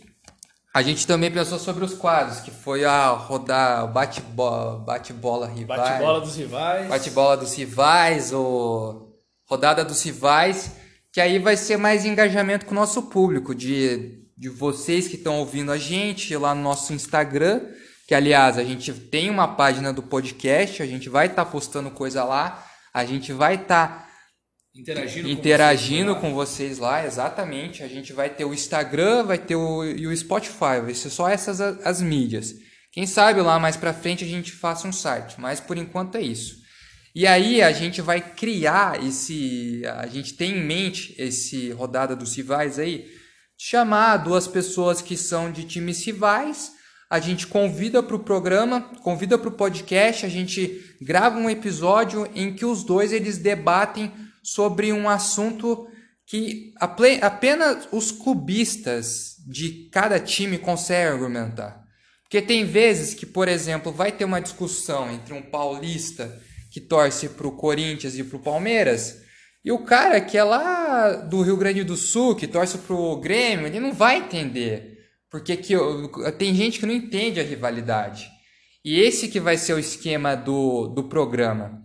a 0.73 0.81
gente 0.81 1.05
também 1.05 1.29
pensou 1.29 1.59
sobre 1.59 1.85
os 1.85 1.93
quadros, 1.93 2.39
que 2.39 2.49
foi 2.49 2.83
a 2.83 3.09
rodar 3.09 3.91
bate-bola 3.93 4.79
bate 4.79 5.13
-bola 5.13 5.47
rivais. 5.47 5.81
Bate-bola 5.81 6.21
dos 6.21 6.35
rivais. 6.35 6.87
Bate-bola 6.87 7.37
dos 7.37 7.53
rivais, 7.53 8.33
ou 8.33 9.13
rodada 9.47 9.85
dos 9.85 10.01
rivais, 10.01 10.71
que 11.11 11.21
aí 11.21 11.37
vai 11.37 11.55
ser 11.55 11.77
mais 11.77 12.05
engajamento 12.05 12.65
com 12.65 12.71
o 12.71 12.75
nosso 12.75 13.03
público, 13.03 13.53
de, 13.53 14.23
de 14.35 14.49
vocês 14.49 15.07
que 15.07 15.15
estão 15.15 15.37
ouvindo 15.37 15.71
a 15.71 15.77
gente 15.77 16.35
lá 16.35 16.55
no 16.55 16.63
nosso 16.63 16.91
Instagram, 16.91 17.61
que 18.07 18.15
aliás 18.15 18.57
a 18.57 18.63
gente 18.63 18.91
tem 18.91 19.29
uma 19.29 19.47
página 19.47 19.93
do 19.93 20.01
podcast, 20.01 20.81
a 20.81 20.87
gente 20.87 21.07
vai 21.07 21.27
estar 21.27 21.45
tá 21.45 21.51
postando 21.51 21.91
coisa 21.91 22.23
lá, 22.23 22.65
a 22.91 23.05
gente 23.05 23.31
vai 23.31 23.55
estar 23.55 23.87
tá 23.87 24.02
Interagindo, 24.75 25.29
interagindo 25.29 26.15
com, 26.15 26.33
vocês, 26.33 26.77
com 26.77 26.77
vocês 26.77 26.77
lá, 26.79 27.05
exatamente. 27.05 27.83
A 27.83 27.87
gente 27.87 28.11
vai 28.11 28.29
ter 28.29 28.43
o 28.43 28.53
Instagram, 28.53 29.23
vai 29.23 29.37
ter 29.37 29.55
o, 29.55 29.85
e 29.85 30.07
o 30.07 30.17
Spotify, 30.17 30.81
vai 30.83 30.95
ser 30.95 31.11
só 31.11 31.29
essas 31.29 31.61
as, 31.61 31.85
as 31.85 32.01
mídias. 32.01 32.55
Quem 32.91 33.05
sabe 33.05 33.41
lá 33.41 33.59
mais 33.59 33.77
para 33.77 33.93
frente 33.93 34.23
a 34.23 34.27
gente 34.27 34.51
faça 34.51 34.87
um 34.87 34.91
site, 34.91 35.39
mas 35.39 35.59
por 35.59 35.77
enquanto 35.77 36.15
é 36.15 36.21
isso. 36.21 36.63
E 37.15 37.27
aí 37.27 37.61
a 37.61 37.71
gente 37.71 38.01
vai 38.01 38.19
criar 38.19 39.03
esse, 39.03 39.83
a 39.85 40.07
gente 40.07 40.33
tem 40.33 40.57
em 40.57 40.65
mente 40.65 41.13
esse 41.19 41.69
rodada 41.71 42.15
dos 42.15 42.35
rivais 42.35 42.79
aí, 42.79 43.05
chamar 43.55 44.17
duas 44.17 44.47
pessoas 44.47 45.01
que 45.01 45.15
são 45.15 45.51
de 45.51 45.63
times 45.63 46.03
rivais, 46.03 46.71
a 47.07 47.19
gente 47.19 47.45
convida 47.45 48.01
para 48.01 48.15
o 48.15 48.23
programa, 48.23 48.81
convida 49.03 49.37
para 49.37 49.49
o 49.49 49.51
podcast, 49.51 50.25
a 50.25 50.29
gente 50.29 50.81
grava 50.99 51.37
um 51.37 51.47
episódio 51.47 52.27
em 52.33 52.55
que 52.55 52.65
os 52.65 52.83
dois 52.83 53.13
eles 53.13 53.37
debatem 53.37 54.11
sobre 54.43 54.91
um 54.91 55.09
assunto 55.09 55.87
que 56.25 56.73
apenas 56.79 57.87
os 57.91 58.11
clubistas 58.11 59.37
de 59.47 59.89
cada 59.91 60.19
time 60.19 60.57
conseguem 60.57 61.13
argumentar. 61.13 61.83
Porque 62.23 62.41
tem 62.41 62.65
vezes 62.65 63.13
que, 63.13 63.25
por 63.25 63.47
exemplo, 63.47 63.91
vai 63.91 64.11
ter 64.11 64.25
uma 64.25 64.41
discussão 64.41 65.11
entre 65.11 65.33
um 65.33 65.41
paulista 65.41 66.39
que 66.71 66.81
torce 66.81 67.29
para 67.29 67.47
o 67.47 67.55
Corinthians 67.55 68.17
e 68.17 68.23
para 68.23 68.37
o 68.37 68.41
Palmeiras 68.41 69.23
e 69.65 69.71
o 69.71 69.79
cara 69.79 70.19
que 70.19 70.37
é 70.37 70.43
lá 70.43 71.11
do 71.11 71.41
Rio 71.41 71.55
Grande 71.55 71.83
do 71.83 71.95
Sul, 71.95 72.35
que 72.35 72.47
torce 72.47 72.77
para 72.79 72.95
o 72.95 73.15
Grêmio, 73.15 73.65
ele 73.65 73.79
não 73.79 73.93
vai 73.93 74.17
entender. 74.17 74.97
Porque 75.29 75.55
que, 75.55 75.73
tem 76.37 76.53
gente 76.53 76.79
que 76.79 76.85
não 76.85 76.93
entende 76.93 77.39
a 77.39 77.43
rivalidade. 77.43 78.29
E 78.83 78.99
esse 78.99 79.29
que 79.29 79.39
vai 79.39 79.55
ser 79.57 79.73
o 79.73 79.79
esquema 79.79 80.35
do, 80.35 80.87
do 80.87 81.05
programa. 81.05 81.81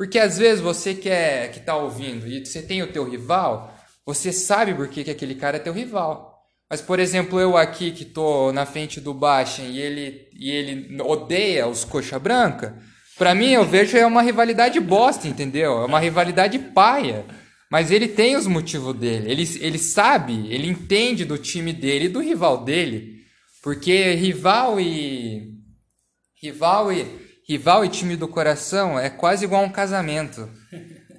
Porque 0.00 0.18
às 0.18 0.38
vezes 0.38 0.62
você 0.62 0.94
que 0.94 1.10
é, 1.10 1.48
que 1.48 1.58
está 1.58 1.76
ouvindo 1.76 2.26
e 2.26 2.42
você 2.42 2.62
tem 2.62 2.82
o 2.82 2.90
teu 2.90 3.04
rival, 3.04 3.78
você 4.06 4.32
sabe 4.32 4.72
por 4.72 4.88
que, 4.88 5.04
que 5.04 5.10
aquele 5.10 5.34
cara 5.34 5.58
é 5.58 5.60
teu 5.60 5.74
rival. 5.74 6.42
Mas, 6.70 6.80
por 6.80 6.98
exemplo, 6.98 7.38
eu 7.38 7.54
aqui 7.54 7.92
que 7.92 8.04
estou 8.04 8.50
na 8.50 8.64
frente 8.64 8.98
do 8.98 9.12
Baixa 9.12 9.60
e 9.60 9.78
ele, 9.78 10.26
e 10.32 10.50
ele 10.50 11.02
odeia 11.02 11.68
os 11.68 11.84
coxa 11.84 12.18
branca, 12.18 12.78
para 13.18 13.34
mim 13.34 13.50
eu 13.50 13.62
vejo 13.62 13.94
é 13.94 14.06
uma 14.06 14.22
rivalidade 14.22 14.80
bosta, 14.80 15.28
entendeu? 15.28 15.82
É 15.82 15.84
uma 15.84 16.00
rivalidade 16.00 16.58
paia. 16.58 17.26
Mas 17.70 17.90
ele 17.90 18.08
tem 18.08 18.36
os 18.36 18.46
motivos 18.46 18.96
dele. 18.96 19.30
Ele, 19.30 19.42
ele 19.60 19.78
sabe, 19.78 20.50
ele 20.50 20.66
entende 20.66 21.26
do 21.26 21.36
time 21.36 21.74
dele 21.74 22.06
e 22.06 22.08
do 22.08 22.20
rival 22.20 22.64
dele. 22.64 23.16
Porque 23.62 24.14
rival 24.14 24.80
e. 24.80 25.58
Rival 26.42 26.90
e 26.90 27.29
Rival 27.50 27.84
e 27.84 27.88
time 27.88 28.14
do 28.14 28.28
coração 28.28 28.96
é 28.96 29.10
quase 29.10 29.44
igual 29.44 29.64
a 29.64 29.66
um 29.66 29.72
casamento. 29.72 30.48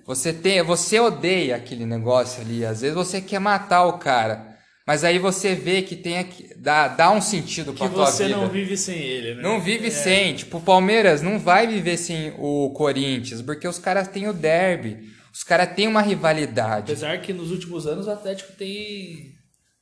Você 0.08 0.32
tem, 0.32 0.64
você 0.64 0.98
odeia 0.98 1.58
aquele 1.58 1.86
negócio 1.86 2.42
ali, 2.42 2.64
às 2.64 2.80
vezes 2.80 2.96
você 2.96 3.20
quer 3.20 3.40
matar 3.40 3.86
o 3.86 3.98
cara. 3.98 4.56
Mas 4.88 5.04
aí 5.04 5.20
você 5.20 5.54
vê 5.54 5.82
que 5.82 5.94
tem 5.94 6.20
aqui, 6.20 6.50
dá, 6.56 6.88
dá 6.88 7.12
um 7.12 7.20
sentido 7.20 7.74
que 7.74 7.80
tua 7.80 7.90
vida. 7.90 8.06
Que 8.06 8.12
você 8.12 8.28
não 8.30 8.48
vive 8.48 8.78
sem 8.78 8.98
ele, 8.98 9.36
né? 9.36 9.44
Não 9.44 9.60
vive 9.60 9.88
é. 9.88 9.92
sem. 9.92 10.34
Tipo, 10.34 10.60
o 10.60 10.62
Palmeiras 10.62 11.22
não 11.22 11.38
vai 11.38 11.68
viver 11.68 11.98
sem 11.98 12.34
o 12.38 12.70
Corinthians, 12.70 13.42
porque 13.42 13.68
os 13.68 13.78
caras 13.78 14.08
têm 14.08 14.30
o 14.30 14.34
derby. 14.34 15.00
Os 15.34 15.44
caras 15.44 15.76
têm 15.76 15.86
uma 15.86 16.02
rivalidade. 16.02 16.94
Apesar 16.94 17.20
que 17.20 17.34
nos 17.34 17.52
últimos 17.52 17.86
anos 17.86 18.08
o 18.08 18.12
Atlético 18.12 18.54
tem, 18.54 19.34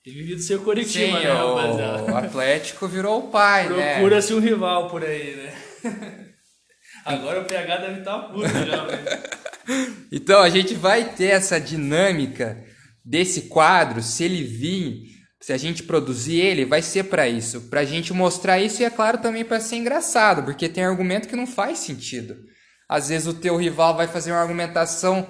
tem 0.04 0.14
vivido 0.16 0.42
ser 0.42 0.56
o 0.56 0.62
Coritiba, 0.62 1.20
Sim, 1.20 1.26
né, 1.26 1.44
o... 1.44 2.12
o 2.12 2.18
Atlético 2.18 2.88
virou 2.88 3.20
o 3.20 3.28
pai, 3.28 3.66
Procura 3.66 3.86
né? 3.86 3.94
Procura-se 3.94 4.34
um 4.34 4.40
rival 4.40 4.90
por 4.90 5.04
aí, 5.04 5.36
né? 5.36 6.26
Agora 7.10 7.42
o 7.42 7.46
PH 7.46 7.78
deve 7.78 8.00
estar 8.00 8.20
tá 8.20 8.30
puto 8.30 8.48
já, 8.48 8.86
Então 10.12 10.42
a 10.42 10.50
gente 10.50 10.76
vai 10.76 11.06
ter 11.06 11.32
essa 11.32 11.60
dinâmica 11.60 12.64
desse 13.04 13.44
quadro, 13.44 14.04
se 14.04 14.24
ele 14.24 14.44
vir, 14.44 15.08
se 15.42 15.52
a 15.52 15.58
gente 15.58 15.82
produzir 15.82 16.40
ele, 16.40 16.66
vai 16.66 16.84
ser 16.84 17.06
para 17.06 17.28
isso, 17.28 17.62
para 17.62 17.80
a 17.80 17.86
gente 17.86 18.14
mostrar 18.14 18.60
isso 18.60 18.82
e 18.82 18.86
é 18.86 18.90
claro 18.92 19.18
também 19.18 19.44
para 19.44 19.60
ser 19.60 19.78
engraçado, 19.78 20.44
porque 20.44 20.70
tem 20.70 20.84
argumento 20.84 21.28
que 21.28 21.36
não 21.36 21.48
faz 21.48 21.80
sentido. 21.80 22.38
Às 22.88 23.10
vezes 23.10 23.28
o 23.28 23.34
teu 23.34 23.56
rival 23.56 23.96
vai 23.96 24.06
fazer 24.08 24.32
uma 24.32 24.42
argumentação 24.42 25.28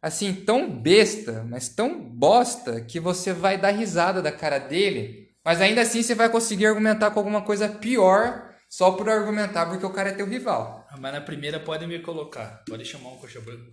assim 0.00 0.34
tão 0.34 0.68
besta, 0.68 1.46
mas 1.48 1.68
tão 1.68 2.00
bosta 2.00 2.80
que 2.80 2.98
você 2.98 3.32
vai 3.32 3.56
dar 3.56 3.70
risada 3.70 4.20
da 4.20 4.32
cara 4.32 4.58
dele, 4.58 5.28
mas 5.44 5.60
ainda 5.60 5.82
assim 5.82 6.02
você 6.02 6.16
vai 6.16 6.28
conseguir 6.28 6.66
argumentar 6.66 7.12
com 7.12 7.20
alguma 7.20 7.42
coisa 7.42 7.68
pior 7.68 8.50
só 8.68 8.90
por 8.90 9.08
argumentar 9.08 9.66
porque 9.66 9.86
o 9.86 9.90
cara 9.90 10.08
é 10.08 10.12
teu 10.12 10.26
rival. 10.26 10.81
Mas 10.98 11.12
na 11.12 11.20
primeira 11.20 11.58
podem 11.60 11.88
me 11.88 11.98
colocar. 12.00 12.62
Pode 12.68 12.84
chamar 12.84 13.10
um 13.10 13.16
coxa 13.16 13.40
branco. 13.40 13.70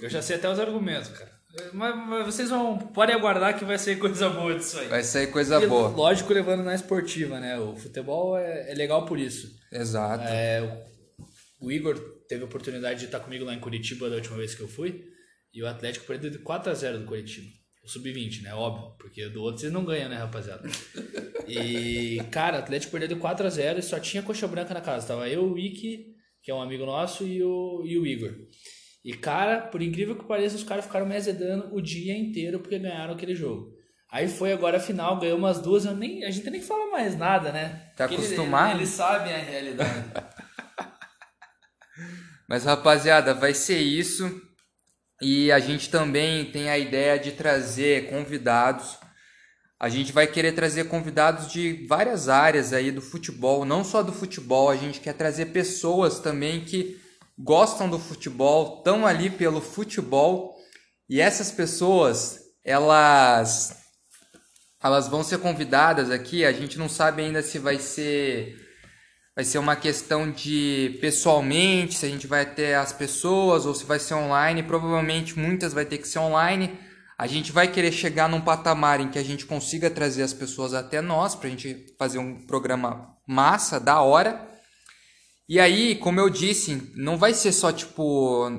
Eu 0.00 0.10
já 0.10 0.20
sei 0.20 0.36
até 0.36 0.50
os 0.50 0.58
argumentos, 0.58 1.10
cara. 1.10 1.32
Mas, 1.72 1.96
mas, 1.96 2.26
vocês 2.26 2.50
vão. 2.50 2.78
Podem 2.78 3.14
aguardar 3.14 3.56
que 3.56 3.64
vai 3.64 3.78
ser 3.78 3.98
coisa 3.98 4.28
boa 4.28 4.54
disso 4.54 4.78
aí. 4.78 4.88
Vai 4.88 5.02
ser 5.02 5.28
coisa 5.28 5.62
e, 5.62 5.66
boa. 5.66 5.88
Lógico, 5.88 6.32
levando 6.32 6.64
na 6.64 6.74
esportiva, 6.74 7.38
né? 7.38 7.58
O 7.58 7.76
futebol 7.76 8.36
é, 8.36 8.72
é 8.72 8.74
legal 8.74 9.06
por 9.06 9.18
isso. 9.18 9.54
Exato. 9.70 10.24
É, 10.26 10.62
o, 11.60 11.66
o 11.66 11.72
Igor 11.72 11.96
teve 12.28 12.42
a 12.42 12.46
oportunidade 12.46 13.00
de 13.00 13.06
estar 13.06 13.20
comigo 13.20 13.44
lá 13.44 13.54
em 13.54 13.60
Curitiba 13.60 14.10
da 14.10 14.16
última 14.16 14.36
vez 14.36 14.54
que 14.54 14.62
eu 14.62 14.68
fui. 14.68 15.04
E 15.52 15.62
o 15.62 15.68
Atlético 15.68 16.06
perdeu 16.06 16.30
de 16.30 16.38
4 16.38 16.72
a 16.72 16.74
0 16.74 16.98
do 16.98 17.04
Curitiba. 17.04 17.46
O 17.84 17.88
sub-20, 17.88 18.42
né? 18.42 18.54
Óbvio. 18.54 18.96
Porque 18.98 19.28
do 19.28 19.42
outro 19.42 19.60
vocês 19.60 19.72
não 19.72 19.84
ganham, 19.84 20.08
né, 20.08 20.16
rapaziada? 20.16 20.68
E, 21.46 22.22
cara, 22.30 22.56
o 22.56 22.60
Atlético 22.60 22.92
perdeu 22.92 23.08
de 23.08 23.16
4 23.16 23.46
a 23.46 23.50
0 23.50 23.78
e 23.78 23.82
só 23.82 23.98
tinha 23.98 24.22
coxa 24.22 24.46
branca 24.46 24.74
na 24.74 24.80
casa. 24.80 25.08
Tava 25.08 25.28
eu, 25.28 25.44
o 25.44 25.52
Wiki, 25.52 26.14
que 26.42 26.50
é 26.50 26.54
um 26.54 26.62
amigo 26.62 26.86
nosso, 26.86 27.26
e 27.26 27.42
o, 27.42 27.82
e 27.84 27.98
o 27.98 28.06
Igor. 28.06 28.32
E, 29.04 29.12
cara, 29.12 29.60
por 29.60 29.82
incrível 29.82 30.16
que 30.16 30.24
pareça, 30.24 30.56
os 30.56 30.64
caras 30.64 30.86
ficaram 30.86 31.06
me 31.06 31.14
azedando 31.14 31.74
o 31.74 31.80
dia 31.80 32.16
inteiro 32.16 32.60
porque 32.60 32.78
ganharam 32.78 33.14
aquele 33.14 33.34
jogo. 33.34 33.74
Aí 34.10 34.28
foi 34.28 34.52
agora 34.52 34.76
a 34.76 34.80
final, 34.80 35.18
ganhou 35.18 35.36
umas 35.36 35.60
duas, 35.60 35.84
nem, 35.96 36.24
a 36.24 36.30
gente 36.30 36.48
nem 36.48 36.62
fala 36.62 36.90
mais 36.90 37.16
nada, 37.16 37.52
né? 37.52 37.90
Tá 37.96 38.06
porque 38.06 38.22
acostumado? 38.22 38.70
Eles, 38.70 38.80
eles 38.80 38.90
sabem 38.90 39.34
a 39.34 39.38
realidade. 39.38 40.04
Mas, 42.48 42.64
rapaziada, 42.64 43.34
vai 43.34 43.52
ser 43.52 43.78
isso. 43.78 44.40
E 45.20 45.50
a 45.50 45.58
gente 45.58 45.90
também 45.90 46.44
tem 46.44 46.68
a 46.68 46.78
ideia 46.78 47.18
de 47.18 47.32
trazer 47.32 48.08
convidados. 48.08 48.98
A 49.78 49.88
gente 49.88 50.12
vai 50.12 50.26
querer 50.26 50.52
trazer 50.52 50.84
convidados 50.84 51.52
de 51.52 51.86
várias 51.88 52.28
áreas 52.28 52.72
aí 52.72 52.90
do 52.90 53.02
futebol, 53.02 53.64
não 53.64 53.84
só 53.84 54.02
do 54.02 54.12
futebol, 54.12 54.70
a 54.70 54.76
gente 54.76 55.00
quer 55.00 55.14
trazer 55.14 55.46
pessoas 55.46 56.18
também 56.18 56.64
que 56.64 57.00
gostam 57.38 57.88
do 57.90 57.98
futebol, 57.98 58.78
estão 58.78 59.06
ali 59.06 59.28
pelo 59.28 59.60
futebol. 59.60 60.54
E 61.08 61.20
essas 61.20 61.50
pessoas, 61.50 62.38
elas 62.64 63.82
elas 64.82 65.08
vão 65.08 65.24
ser 65.24 65.38
convidadas 65.38 66.10
aqui, 66.10 66.44
a 66.44 66.52
gente 66.52 66.78
não 66.78 66.90
sabe 66.90 67.22
ainda 67.22 67.42
se 67.42 67.58
vai 67.58 67.78
ser 67.78 68.54
vai 69.34 69.44
ser 69.44 69.58
uma 69.58 69.74
questão 69.74 70.30
de 70.30 70.96
pessoalmente, 71.00 71.94
se 71.94 72.06
a 72.06 72.08
gente 72.08 72.26
vai 72.26 72.46
ter 72.46 72.74
as 72.74 72.92
pessoas 72.92 73.66
ou 73.66 73.74
se 73.74 73.84
vai 73.84 73.98
ser 73.98 74.14
online. 74.14 74.62
Provavelmente 74.62 75.38
muitas 75.38 75.72
vai 75.72 75.84
ter 75.84 75.98
que 75.98 76.06
ser 76.06 76.20
online. 76.20 76.78
A 77.16 77.26
gente 77.26 77.52
vai 77.52 77.68
querer 77.68 77.92
chegar 77.92 78.28
num 78.28 78.40
patamar 78.40 79.00
em 79.00 79.08
que 79.08 79.18
a 79.18 79.22
gente 79.22 79.46
consiga 79.46 79.88
trazer 79.88 80.22
as 80.22 80.32
pessoas 80.32 80.74
até 80.74 81.00
nós, 81.00 81.34
para 81.34 81.46
a 81.46 81.50
gente 81.50 81.94
fazer 81.98 82.18
um 82.18 82.44
programa 82.46 83.16
massa, 83.26 83.78
da 83.78 84.00
hora. 84.00 84.48
E 85.48 85.60
aí, 85.60 85.94
como 85.94 86.18
eu 86.18 86.28
disse, 86.28 86.92
não 86.96 87.16
vai 87.16 87.32
ser 87.32 87.52
só 87.52 87.70
tipo 87.72 88.50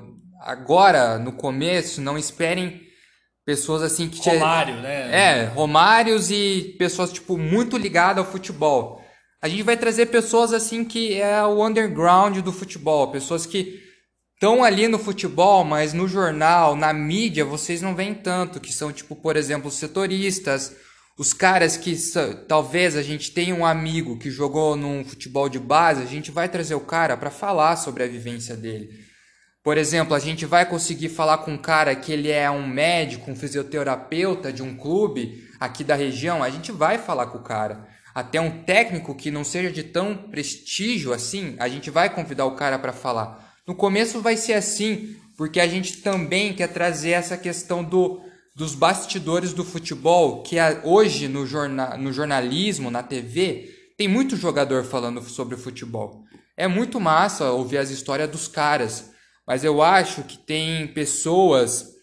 agora 0.41 1.17
no 1.17 1.33
começo, 1.33 2.01
não 2.01 2.17
esperem 2.17 2.81
pessoas 3.45 3.81
assim 3.81 4.07
que 4.07 4.19
Romário, 4.29 4.75
né? 4.75 5.09
É, 5.12 5.45
Romários 5.45 6.31
e 6.31 6.75
pessoas 6.77 7.12
tipo 7.12 7.38
muito 7.38 7.77
ligadas 7.77 8.25
ao 8.25 8.31
futebol. 8.31 9.03
A 9.41 9.47
gente 9.47 9.63
vai 9.63 9.77
trazer 9.77 10.07
pessoas 10.07 10.53
assim 10.53 10.83
que 10.83 11.19
é 11.19 11.43
o 11.43 11.63
underground 11.63 12.38
do 12.39 12.51
futebol, 12.51 13.12
pessoas 13.12 13.45
que 13.45 13.84
estão 14.35 14.63
ali 14.63 14.87
no 14.87 14.99
futebol, 14.99 15.63
mas 15.63 15.93
no 15.93 16.07
jornal, 16.07 16.75
na 16.75 16.93
mídia, 16.93 17.43
vocês 17.43 17.81
não 17.81 17.95
veem 17.95 18.13
tanto, 18.13 18.59
que 18.59 18.71
são 18.71 18.91
tipo, 18.91 19.15
por 19.15 19.35
exemplo, 19.35 19.69
os 19.69 19.75
setoristas, 19.75 20.75
os 21.17 21.31
caras 21.31 21.77
que 21.77 21.95
talvez 22.47 22.97
a 22.97 23.01
gente 23.01 23.31
tenha 23.31 23.55
um 23.55 23.65
amigo 23.65 24.19
que 24.19 24.29
jogou 24.29 24.75
num 24.75 25.05
futebol 25.05 25.47
de 25.47 25.57
base, 25.57 26.03
a 26.03 26.05
gente 26.05 26.29
vai 26.29 26.49
trazer 26.49 26.75
o 26.75 26.81
cara 26.81 27.15
para 27.15 27.31
falar 27.31 27.77
sobre 27.77 28.03
a 28.03 28.07
vivência 28.07 28.55
dele. 28.57 28.89
Por 29.63 29.77
exemplo, 29.77 30.13
a 30.13 30.19
gente 30.19 30.45
vai 30.45 30.65
conseguir 30.65 31.09
falar 31.09 31.39
com 31.39 31.53
um 31.53 31.57
cara 31.57 31.95
que 31.95 32.11
ele 32.11 32.29
é 32.29 32.51
um 32.51 32.67
médico, 32.67 33.31
um 33.31 33.35
fisioterapeuta 33.35 34.51
de 34.51 34.61
um 34.61 34.75
clube 34.75 35.49
aqui 35.59 35.83
da 35.83 35.95
região, 35.95 36.43
a 36.43 36.49
gente 36.49 36.71
vai 36.71 36.97
falar 36.97 37.27
com 37.27 37.37
o 37.37 37.43
cara. 37.43 37.87
Até 38.13 38.39
um 38.39 38.63
técnico 38.63 39.15
que 39.15 39.31
não 39.31 39.43
seja 39.43 39.71
de 39.71 39.83
tão 39.83 40.15
prestígio 40.15 41.13
assim, 41.13 41.55
a 41.57 41.67
gente 41.67 41.89
vai 41.89 42.13
convidar 42.13 42.45
o 42.45 42.55
cara 42.55 42.77
para 42.77 42.93
falar. 42.93 43.44
No 43.67 43.75
começo 43.75 44.22
vai 44.22 44.38
ser 44.38 44.53
assim, 44.53 45.15
porque 45.38 45.60
a 45.60 45.67
gente 45.67 45.98
também 45.98 46.53
quer 46.53 46.67
trazer 46.67 47.12
essa 47.12 47.38
questão 47.38 47.84
do, 47.84 48.22
dos 48.55 48.75
bastidores 48.75 49.53
do 49.53 49.63
futebol, 49.63 50.43
que 50.43 50.57
hoje 50.84 51.27
no, 51.27 51.45
no 51.98 52.13
jornalismo, 52.13 52.91
na 52.91 53.01
TV, 53.01 53.74
tem 53.98 54.07
muito 54.07 54.36
jogador 54.36 54.84
falando 54.84 55.22
sobre 55.24 55.55
o 55.55 55.57
futebol. 55.57 56.24
É 56.55 56.67
muito 56.67 57.00
massa 57.00 57.51
ouvir 57.51 57.77
as 57.77 57.89
histórias 57.89 58.29
dos 58.29 58.48
caras 58.48 59.15
mas 59.48 59.63
eu 59.63 59.81
acho 59.81 60.24
que 60.24 60.38
tem 60.38 60.88
pessoas 60.88 61.93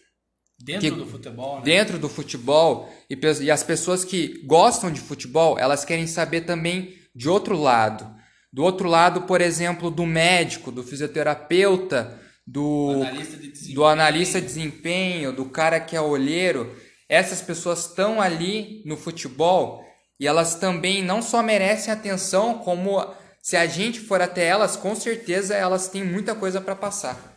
dentro 0.57 0.91
que, 0.91 0.95
do 0.95 1.05
futebol, 1.05 1.57
né? 1.57 1.61
dentro 1.63 1.99
do 1.99 2.07
futebol 2.07 2.89
e, 3.09 3.19
e 3.41 3.51
as 3.51 3.63
pessoas 3.63 4.05
que 4.05 4.41
gostam 4.45 4.91
de 4.91 5.01
futebol, 5.01 5.59
elas 5.59 5.83
querem 5.83 6.07
saber 6.07 6.41
também 6.41 6.95
de 7.13 7.27
outro 7.27 7.57
lado. 7.57 8.12
Do 8.53 8.63
outro 8.63 8.87
lado, 8.87 9.23
por 9.23 9.41
exemplo, 9.41 9.89
do 9.89 10.05
médico, 10.05 10.71
do 10.71 10.83
fisioterapeuta, 10.83 12.21
do 12.45 13.01
analista 13.01 13.37
de 13.37 13.73
do 13.73 13.83
analista 13.83 14.39
de 14.39 14.45
desempenho, 14.45 15.33
do 15.33 15.45
cara 15.45 15.79
que 15.79 15.95
é 15.95 16.01
olheiro. 16.01 16.77
Essas 17.09 17.41
pessoas 17.41 17.87
estão 17.87 18.21
ali 18.21 18.83
no 18.85 18.95
futebol 18.95 19.83
e 20.19 20.27
elas 20.27 20.55
também 20.55 21.03
não 21.03 21.21
só 21.21 21.41
merecem 21.41 21.91
atenção, 21.91 22.59
como 22.59 23.03
se 23.41 23.57
a 23.57 23.65
gente 23.65 23.99
for 23.99 24.21
até 24.21 24.45
elas, 24.45 24.75
com 24.75 24.95
certeza 24.95 25.55
elas 25.55 25.87
têm 25.87 26.03
muita 26.03 26.35
coisa 26.35 26.61
para 26.61 26.75
passar. 26.75 27.33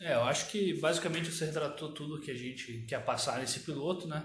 É, 0.00 0.14
eu 0.14 0.24
acho 0.24 0.50
que 0.50 0.78
basicamente 0.80 1.30
você 1.30 1.46
retratou 1.46 1.94
tudo 1.94 2.20
que 2.20 2.30
a 2.30 2.36
gente 2.36 2.84
quer 2.88 3.02
passar 3.04 3.38
nesse 3.38 3.60
piloto, 3.60 4.06
né? 4.08 4.22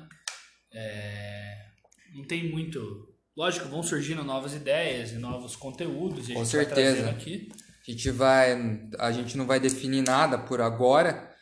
É, 0.74 1.66
não 2.14 2.26
tem 2.26 2.50
muito. 2.52 3.09
Lógico, 3.40 3.70
vão 3.70 3.82
surgindo 3.82 4.22
novas 4.22 4.54
ideias 4.54 5.14
e 5.14 5.16
novos 5.16 5.56
conteúdos. 5.56 6.28
E 6.28 6.34
Com 6.34 6.44
certeza. 6.44 7.10
aqui. 7.10 7.48
A 7.88 7.90
gente 7.90 8.12
vai, 8.12 8.90
a 9.00 9.14
gente 9.14 9.38
não 9.38 9.48
vai 9.48 9.62
definir 9.62 10.02
nada 10.02 10.38
por 10.38 10.60
agora, 10.60 11.34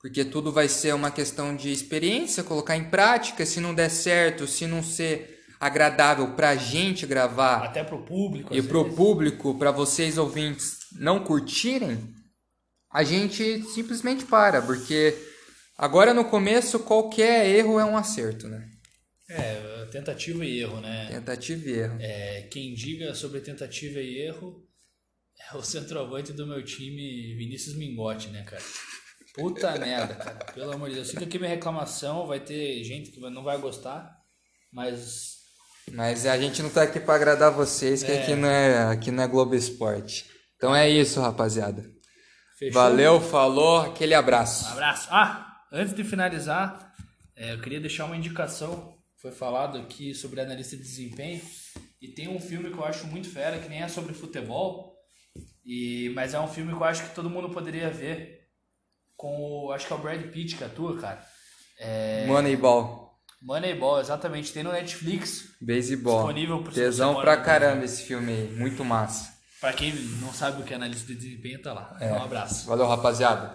porque 0.00 0.24
tudo 0.24 0.50
vai 0.50 0.66
ser 0.66 0.92
uma 0.92 1.12
questão 1.12 1.54
de 1.54 1.70
experiência, 1.70 2.42
colocar 2.42 2.76
em 2.76 2.90
prática. 2.90 3.46
Se 3.46 3.60
não 3.60 3.72
der 3.72 3.88
certo, 3.88 4.48
se 4.48 4.66
não 4.66 4.82
ser 4.82 5.44
agradável 5.60 6.32
para 6.32 6.48
a 6.48 6.56
gente 6.56 7.06
gravar, 7.06 7.62
até 7.62 7.84
para 7.84 7.94
o 7.94 8.02
público 8.02 8.52
e 8.52 8.60
para 8.60 8.78
o 8.78 8.92
público, 8.92 9.56
para 9.56 9.70
vocês 9.70 10.18
ouvintes 10.18 10.78
não 10.98 11.22
curtirem, 11.22 12.12
a 12.92 13.04
gente 13.04 13.62
simplesmente 13.72 14.24
para, 14.24 14.60
porque 14.60 15.16
agora 15.78 16.12
no 16.12 16.24
começo 16.24 16.80
qualquer 16.80 17.46
erro 17.46 17.78
é 17.78 17.84
um 17.84 17.96
acerto, 17.96 18.48
né? 18.48 18.73
É, 19.28 19.86
tentativa 19.90 20.44
e 20.44 20.60
erro, 20.60 20.80
né? 20.80 21.08
Tentativa 21.10 21.68
e 21.68 21.72
erro. 21.72 21.96
É, 22.00 22.42
quem 22.42 22.74
diga 22.74 23.14
sobre 23.14 23.40
tentativa 23.40 23.98
e 23.98 24.18
erro 24.18 24.66
é 25.50 25.56
o 25.56 25.62
centroavante 25.62 26.32
do 26.32 26.46
meu 26.46 26.62
time, 26.62 27.34
Vinícius 27.34 27.76
Mingotti, 27.76 28.28
né, 28.28 28.44
cara? 28.44 28.62
Puta 29.34 29.76
merda, 29.78 30.14
cara. 30.14 30.52
Pelo 30.52 30.72
amor 30.72 30.88
de 30.88 30.96
Deus. 30.96 31.10
Fica 31.10 31.24
aqui 31.24 31.38
minha 31.38 31.50
reclamação, 31.50 32.26
vai 32.26 32.40
ter 32.40 32.82
gente 32.84 33.10
que 33.10 33.20
não 33.20 33.42
vai 33.42 33.58
gostar, 33.58 34.14
mas. 34.72 35.42
Mas 35.92 36.24
a 36.24 36.38
gente 36.38 36.62
não 36.62 36.70
tá 36.70 36.82
aqui 36.82 36.98
para 36.98 37.14
agradar 37.14 37.50
vocês, 37.50 38.02
que 38.02 38.10
é... 38.10 38.22
aqui 38.22 38.34
não 38.34 38.48
é, 38.48 38.84
aqui 38.84 39.10
não 39.10 39.22
é 39.22 39.26
Globo 39.26 39.54
Esporte. 39.54 40.24
Então 40.56 40.74
é 40.74 40.88
isso, 40.88 41.20
rapaziada. 41.20 41.84
Fechou? 42.58 42.80
Valeu, 42.80 43.20
falou, 43.20 43.80
aquele 43.80 44.14
abraço. 44.14 44.64
Um 44.66 44.72
abraço. 44.72 45.08
Ah, 45.10 45.62
antes 45.72 45.94
de 45.94 46.04
finalizar, 46.04 46.94
é, 47.36 47.52
eu 47.52 47.60
queria 47.60 47.80
deixar 47.80 48.06
uma 48.06 48.16
indicação. 48.16 48.93
Foi 49.24 49.32
falado 49.32 49.78
aqui 49.78 50.14
sobre 50.14 50.42
analista 50.42 50.76
de 50.76 50.82
desempenho. 50.82 51.40
E 51.98 52.08
tem 52.08 52.28
um 52.28 52.38
filme 52.38 52.70
que 52.70 52.76
eu 52.76 52.84
acho 52.84 53.06
muito 53.06 53.30
fera, 53.30 53.58
que 53.58 53.70
nem 53.70 53.82
é 53.82 53.88
sobre 53.88 54.12
futebol. 54.12 54.94
E, 55.64 56.12
mas 56.14 56.34
é 56.34 56.40
um 56.40 56.46
filme 56.46 56.74
que 56.74 56.78
eu 56.78 56.84
acho 56.84 57.04
que 57.04 57.14
todo 57.14 57.30
mundo 57.30 57.48
poderia 57.48 57.88
ver. 57.88 58.40
Com 59.16 59.34
o. 59.40 59.72
Acho 59.72 59.86
que 59.86 59.94
é 59.94 59.96
o 59.96 59.98
Brad 59.98 60.20
Pitt 60.30 60.56
que 60.56 60.64
atua, 60.64 61.00
cara. 61.00 61.24
É... 61.78 62.26
Moneyball. 62.26 63.14
Moneyball, 63.40 63.98
exatamente. 63.98 64.52
Tem 64.52 64.62
no 64.62 64.72
Netflix. 64.72 65.56
Baseball. 65.58 66.18
Disponível 66.18 66.62
pro 66.62 66.74
Tesão 66.74 67.18
pra 67.18 67.38
caramba 67.38 67.86
esse 67.86 68.02
filme 68.02 68.30
aí. 68.30 68.50
Muito 68.50 68.84
massa. 68.84 69.32
Para 69.58 69.72
quem 69.72 69.94
não 70.20 70.34
sabe 70.34 70.60
o 70.60 70.64
que 70.66 70.74
é 70.74 70.76
analista 70.76 71.06
de 71.06 71.18
desempenho, 71.18 71.62
tá 71.62 71.72
lá. 71.72 71.96
É. 71.98 72.12
Um 72.12 72.22
abraço. 72.22 72.66
Valeu, 72.66 72.86
rapaziada. 72.86 73.50